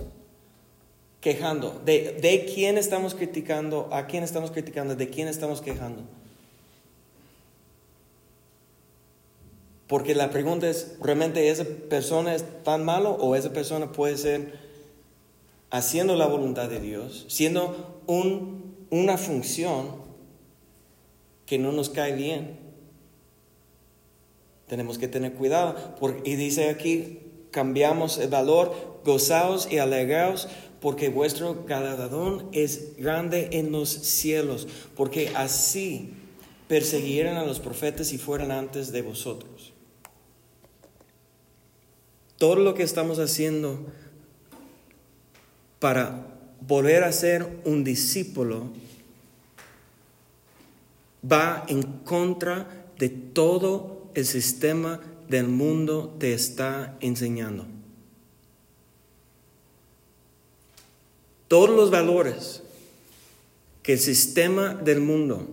quejando? 1.19 1.81
¿De, 1.83 2.17
¿De 2.21 2.45
quién 2.45 2.77
estamos 2.77 3.15
criticando? 3.15 3.89
¿A 3.91 4.07
quién 4.07 4.23
estamos 4.23 4.51
criticando? 4.51 4.95
¿De 4.95 5.09
quién 5.09 5.27
estamos 5.27 5.59
quejando? 5.59 6.03
Porque 9.87 10.15
la 10.15 10.29
pregunta 10.29 10.69
es, 10.69 10.95
¿realmente 11.01 11.49
esa 11.49 11.65
persona 11.89 12.33
es 12.33 12.45
tan 12.63 12.85
malo 12.85 13.09
o 13.19 13.35
esa 13.35 13.51
persona 13.51 13.91
puede 13.91 14.15
ser 14.15 14.68
haciendo 15.71 16.15
la 16.15 16.27
voluntad 16.27 16.69
de 16.69 16.79
Dios, 16.79 17.25
siendo 17.27 18.01
un, 18.07 18.75
una 18.89 19.17
función 19.17 20.09
que 21.45 21.57
no 21.57 21.71
nos 21.71 21.89
cae 21.89 22.15
bien. 22.15 22.59
Tenemos 24.67 24.97
que 24.97 25.07
tener 25.07 25.33
cuidado. 25.33 25.95
Porque, 25.99 26.29
y 26.29 26.35
dice 26.35 26.69
aquí, 26.69 27.19
cambiamos 27.51 28.17
el 28.19 28.29
valor, 28.29 29.01
gozaos 29.03 29.71
y 29.71 29.79
alegraos, 29.79 30.47
porque 30.79 31.09
vuestro 31.09 31.65
galardón 31.65 32.47
es 32.51 32.95
grande 32.97 33.49
en 33.53 33.71
los 33.71 33.89
cielos, 33.89 34.67
porque 34.95 35.31
así 35.35 36.13
persiguieron 36.67 37.37
a 37.37 37.45
los 37.45 37.59
profetas 37.59 38.13
y 38.13 38.17
fueron 38.17 38.51
antes 38.51 38.91
de 38.91 39.01
vosotros. 39.01 39.73
Todo 42.37 42.55
lo 42.55 42.75
que 42.75 42.83
estamos 42.83 43.19
haciendo 43.19 43.87
para 45.79 46.27
volver 46.61 47.03
a 47.03 47.11
ser 47.11 47.47
un 47.65 47.83
discípulo 47.83 48.69
va 51.29 51.65
en 51.67 51.83
contra 51.83 52.85
de 52.97 53.09
todo 53.09 54.09
el 54.13 54.25
sistema 54.25 54.99
del 55.27 55.47
mundo 55.47 56.15
te 56.19 56.33
está 56.33 56.97
enseñando. 57.01 57.65
Todos 61.47 61.69
los 61.69 61.89
valores 61.89 62.61
que 63.81 63.93
el 63.93 63.99
sistema 63.99 64.73
del 64.73 64.99
mundo, 64.99 65.47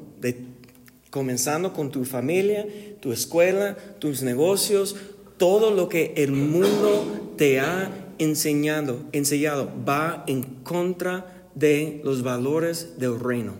comenzando 1.11 1.73
con 1.73 1.91
tu 1.91 2.05
familia, 2.05 2.67
tu 3.01 3.13
escuela, 3.13 3.77
tus 3.99 4.23
negocios, 4.23 4.97
todo 5.39 5.71
lo 5.71 5.89
que 5.89 6.13
el 6.17 6.33
mundo 6.33 7.33
te 7.37 7.61
ha 7.61 8.06
enseñado, 8.19 9.01
enseñado 9.13 9.71
va 9.87 10.25
en 10.27 10.43
contra 10.63 11.49
de 11.55 12.01
los 12.05 12.23
valores 12.23 12.99
del 12.99 13.19
reino. 13.19 13.55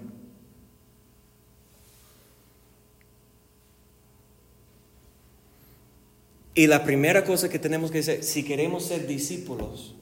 Y 6.55 6.67
la 6.69 6.85
primera 6.85 7.25
cosa 7.25 7.51
que 7.51 7.59
tenemos 7.59 7.91
que 7.91 7.99
hacer, 7.99 8.25
si 8.25 8.43
queremos 8.43 8.85
ser 8.85 9.07
discípulos, 9.07 9.95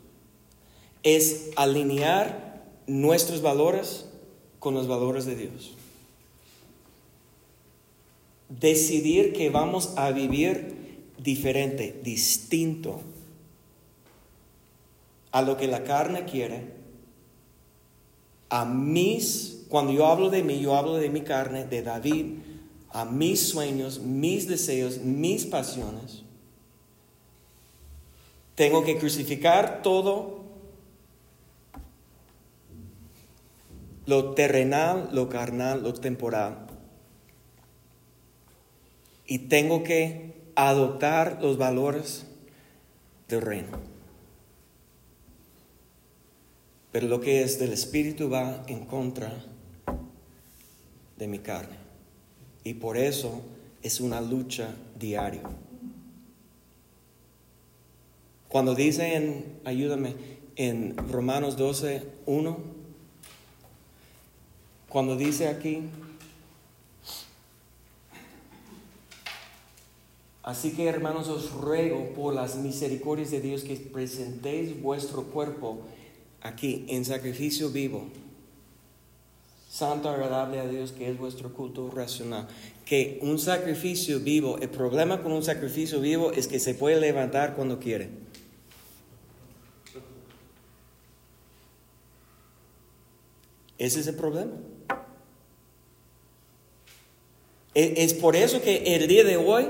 es 1.03 1.51
alinear 1.57 2.65
nuestros 2.87 3.43
valores 3.43 4.07
con 4.61 4.75
los 4.75 4.87
valores 4.87 5.27
de 5.27 5.37
Dios. 5.37 5.73
Decidir 8.49 9.33
que 9.33 9.51
vamos 9.51 9.95
a 9.97 10.13
vivir 10.13 10.77
diferente, 11.19 12.01
distinto 12.05 13.01
a 15.35 15.43
lo 15.43 15.57
que 15.57 15.67
la 15.67 15.83
carne 15.83 16.27
quiere, 16.27 16.63
a 18.51 18.65
mis, 18.65 19.67
cuando 19.69 19.93
yo 19.93 20.07
hablo 20.07 20.31
de 20.31 20.45
mí, 20.45 20.61
yo 20.61 20.77
hablo 20.77 20.95
de 20.95 21.11
mi 21.11 21.23
carne, 21.23 21.65
de 21.65 21.83
David, 21.83 22.37
a 22.91 23.05
mis 23.05 23.49
sueños, 23.49 23.99
mis 23.99 24.47
deseos, 24.47 24.99
mis 24.99 25.45
pasiones. 25.45 26.23
Tengo 28.55 28.85
que 28.85 28.97
crucificar 28.97 29.83
todo 29.83 30.45
lo 34.07 34.35
terrenal, 34.35 35.09
lo 35.11 35.29
carnal, 35.29 35.83
lo 35.83 35.95
temporal, 35.95 36.59
y 39.27 39.41
tengo 39.41 39.83
que 39.83 40.45
adoptar 40.55 41.39
los 41.43 41.59
valores 41.59 42.25
del 43.27 43.43
reino. 43.43 43.94
Pero 46.95 47.09
lo 47.09 47.21
que 47.21 47.43
es 47.43 47.59
del 47.59 47.73
Espíritu 47.73 48.31
va 48.31 48.63
en 48.69 48.85
contra 48.85 49.45
de 51.17 51.27
mi 51.27 51.41
carne. 51.41 51.75
Y 52.63 52.75
por 52.75 52.97
eso 52.97 53.43
es 53.83 53.99
una 53.99 54.21
lucha 54.21 54.77
diaria. 54.97 55.43
Cuando 58.47 58.77
dice 58.77 59.17
en, 59.17 59.59
ayúdame, 59.65 60.15
en 60.55 60.97
Romanos 61.11 61.57
12, 61.57 62.07
1, 62.27 62.59
cuando 64.89 65.17
dice 65.17 65.49
aquí, 65.49 65.81
así 70.45 70.71
que 70.71 70.87
hermanos 70.87 71.27
os 71.27 71.51
ruego 71.51 72.15
por 72.15 72.35
las 72.35 72.55
misericordias 72.55 73.33
de 73.33 73.41
Dios 73.41 73.65
que 73.65 73.75
presentéis 73.75 74.81
vuestro 74.81 75.25
cuerpo 75.25 75.81
aquí 76.45 76.85
en 76.89 77.05
sacrificio 77.05 77.71
vivo, 77.71 78.07
santo, 79.69 80.09
agradable 80.09 80.61
a 80.61 80.69
Dios, 80.69 80.93
que 80.93 81.11
es 81.11 81.19
vuestro 81.19 81.53
culto 81.53 81.91
racional. 81.91 82.47
Que 82.85 83.19
un 83.23 83.39
sacrificio 83.39 84.21
vivo, 84.21 84.59
el 84.59 84.69
problema 84.69 85.21
con 85.23 85.33
un 85.33 85.43
sacrificio 85.43 86.01
vivo 86.01 86.31
es 86.31 86.47
que 86.47 86.61
se 86.61 86.75
puede 86.75 87.01
levantar 87.01 87.57
cuando 87.57 87.81
quiere. 87.81 88.11
Ese 93.79 94.01
es 94.01 94.07
el 94.07 94.15
problema. 94.15 94.53
E, 97.75 97.95
es 98.05 98.15
por 98.15 98.37
eso 98.37 98.63
que 98.63 98.95
el 98.95 99.09
día 99.09 99.25
de 99.25 99.39
hoy 99.39 99.69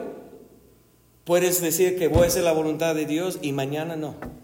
puedes 1.24 1.62
decir 1.62 1.96
que 1.96 2.08
voy 2.08 2.24
a 2.24 2.26
hacer 2.26 2.42
la 2.42 2.52
voluntad 2.52 2.94
de 2.94 3.06
Dios 3.06 3.38
y 3.40 3.52
mañana 3.52 3.96
no. 3.96 4.43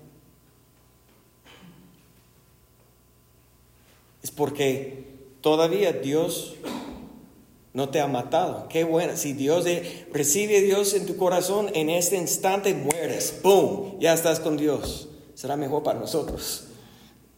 Es 4.22 4.30
porque 4.30 5.04
todavía 5.40 5.92
Dios 5.92 6.56
no 7.72 7.88
te 7.88 8.00
ha 8.00 8.06
matado. 8.06 8.68
Qué 8.68 8.84
bueno. 8.84 9.16
Si 9.16 9.32
Dios 9.32 9.64
recibe 10.12 10.58
a 10.58 10.60
Dios 10.60 10.94
en 10.94 11.06
tu 11.06 11.16
corazón, 11.16 11.70
en 11.74 11.90
este 11.90 12.16
instante 12.16 12.74
mueres. 12.74 13.40
¡Boom! 13.42 13.98
Ya 14.00 14.12
estás 14.12 14.40
con 14.40 14.56
Dios. 14.56 15.08
Será 15.34 15.56
mejor 15.56 15.82
para 15.82 15.98
nosotros. 15.98 16.64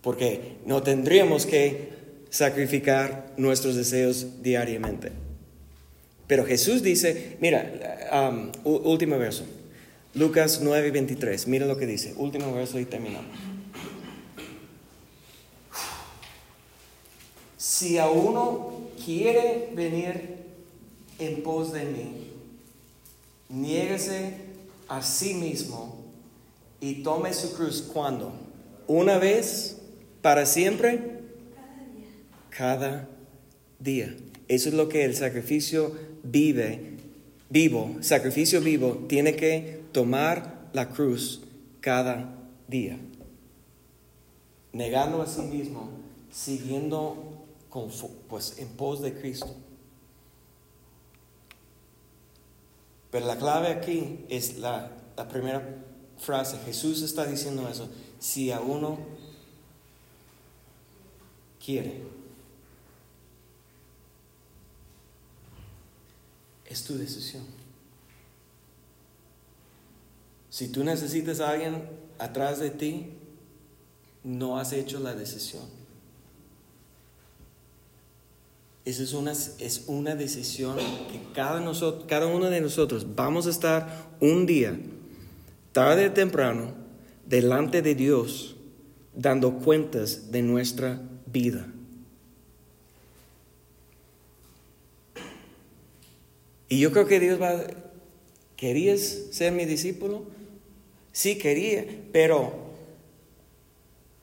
Porque 0.01 0.57
no 0.64 0.83
tendríamos 0.83 1.47
que 1.47 1.92
sacrificar 2.31 3.33
nuestros 3.37 3.77
deseos 3.77 4.42
diariamente. 4.42 5.12
Pero 6.27 6.47
Jesús 6.47 6.83
dice, 6.83 7.37
mira, 7.40 8.11
um, 8.12 8.51
último 8.64 9.18
verso. 9.18 9.45
Lucas 10.14 10.61
9, 10.62 10.90
23. 10.90 11.47
Mira 11.47 11.66
lo 11.66 11.77
que 11.77 11.87
dice. 11.87 12.14
Último 12.16 12.53
verso 12.55 12.81
y 12.81 12.87
terminamos. 12.87 13.52
Si 17.83 17.99
a 17.99 18.09
uno 18.09 18.90
quiere 19.05 19.71
venir 19.75 20.37
en 21.18 21.42
pos 21.42 21.73
de 21.73 21.85
mí, 21.85 22.29
niéguese 23.49 24.35
a 24.87 25.03
sí 25.03 25.35
mismo 25.35 25.97
y 26.81 27.03
tome 27.03 27.35
su 27.35 27.53
cruz 27.55 27.83
cuando? 27.92 28.35
Una 28.87 29.18
vez, 29.18 29.79
para 30.21 30.47
siempre, 30.47 31.23
cada 32.51 33.09
día. 33.81 34.14
Eso 34.47 34.68
es 34.68 34.77
lo 34.77 34.88
que 34.88 35.05
el 35.05 35.16
sacrificio 35.16 35.92
vive, 36.23 36.99
vivo, 37.51 37.97
sacrificio 38.01 38.61
vivo, 38.61 39.07
tiene 39.09 39.35
que 39.35 39.81
tomar 39.90 40.68
la 40.73 40.88
cruz 40.88 41.42
cada 41.81 42.33
día. 42.68 42.97
Negando 44.73 45.21
a 45.21 45.27
sí 45.27 45.42
mismo, 45.42 45.90
siguiendo 46.31 47.32
pues 48.29 48.59
en 48.59 48.69
pos 48.69 49.01
de 49.01 49.15
Cristo. 49.15 49.55
Pero 53.11 53.27
la 53.27 53.37
clave 53.37 53.69
aquí 53.69 54.25
es 54.29 54.59
la, 54.59 54.91
la 55.17 55.29
primera 55.29 55.85
frase. 56.19 56.59
Jesús 56.65 57.03
está 57.03 57.27
diciendo 57.27 57.69
eso. 57.69 57.89
Si 58.19 58.51
a 58.51 58.61
uno 58.61 58.99
quiere, 61.65 62.03
es 66.67 66.85
tu 66.85 66.97
decisión. 66.97 67.45
Si 70.49 70.69
tú 70.69 70.85
necesitas 70.85 71.41
a 71.41 71.51
alguien 71.51 71.89
atrás 72.19 72.59
de 72.61 72.71
ti, 72.71 73.13
no 74.25 74.59
has 74.59 74.73
hecho 74.73 75.01
la 75.01 75.15
decisión. 75.15 75.82
Esa 78.85 79.05
es 79.05 79.12
una, 79.12 79.33
es 79.33 79.85
una 79.87 80.16
decisión 80.16 80.77
que 80.77 81.21
cada, 81.35 81.62
cada 82.09 82.27
uno 82.27 82.51
de 82.51 82.61
nosotros 82.61 83.07
vamos 83.14 83.47
a 83.47 83.51
estar 83.51 84.11
un 84.21 84.45
día, 84.45 84.77
tarde 85.71 86.09
o 86.09 86.12
temprano, 86.12 86.75
delante 87.25 87.81
de 87.81 87.95
Dios, 87.95 88.57
dando 89.14 89.59
cuentas 89.59 90.33
de 90.33 90.42
nuestra 90.42 91.01
vida. 91.27 91.68
Y 96.68 96.81
yo 96.81 96.90
creo 96.90 97.07
que 97.07 97.21
Dios 97.21 97.40
va, 97.40 97.62
¿querías 98.57 99.01
ser 99.31 99.53
mi 99.53 99.64
discípulo? 99.64 100.25
Sí, 101.12 101.37
quería, 101.38 101.87
pero, 102.11 102.53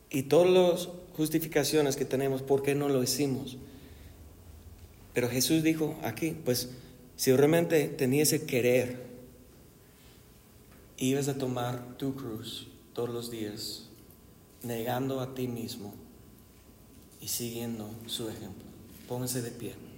y 0.10 0.24
todas 0.24 0.50
las 0.50 0.90
justificaciones 1.16 1.96
que 1.96 2.06
tenemos, 2.06 2.42
¿por 2.42 2.62
qué 2.62 2.76
no 2.76 2.90
lo 2.90 3.02
hicimos? 3.04 3.58
Pero 5.14 5.30
Jesús 5.30 5.64
dijo 5.64 5.98
aquí, 6.04 6.36
pues 6.46 6.70
si 7.16 7.34
realmente 7.34 7.88
tenías 7.88 8.32
el 8.34 8.46
querer, 8.46 9.06
ibas 10.98 11.28
a 11.28 11.38
tomar 11.38 11.98
tu 11.98 12.16
cruz 12.16 12.68
todos 12.94 13.10
los 13.10 13.32
días, 13.32 13.90
negando 14.64 15.20
a 15.20 15.34
ti 15.34 15.48
mismo 15.48 15.94
y 17.22 17.28
siguiendo 17.28 17.90
su 18.08 18.30
ejemplo. 18.30 18.66
Pónganse 19.08 19.42
de 19.42 19.52
pie. 19.52 19.89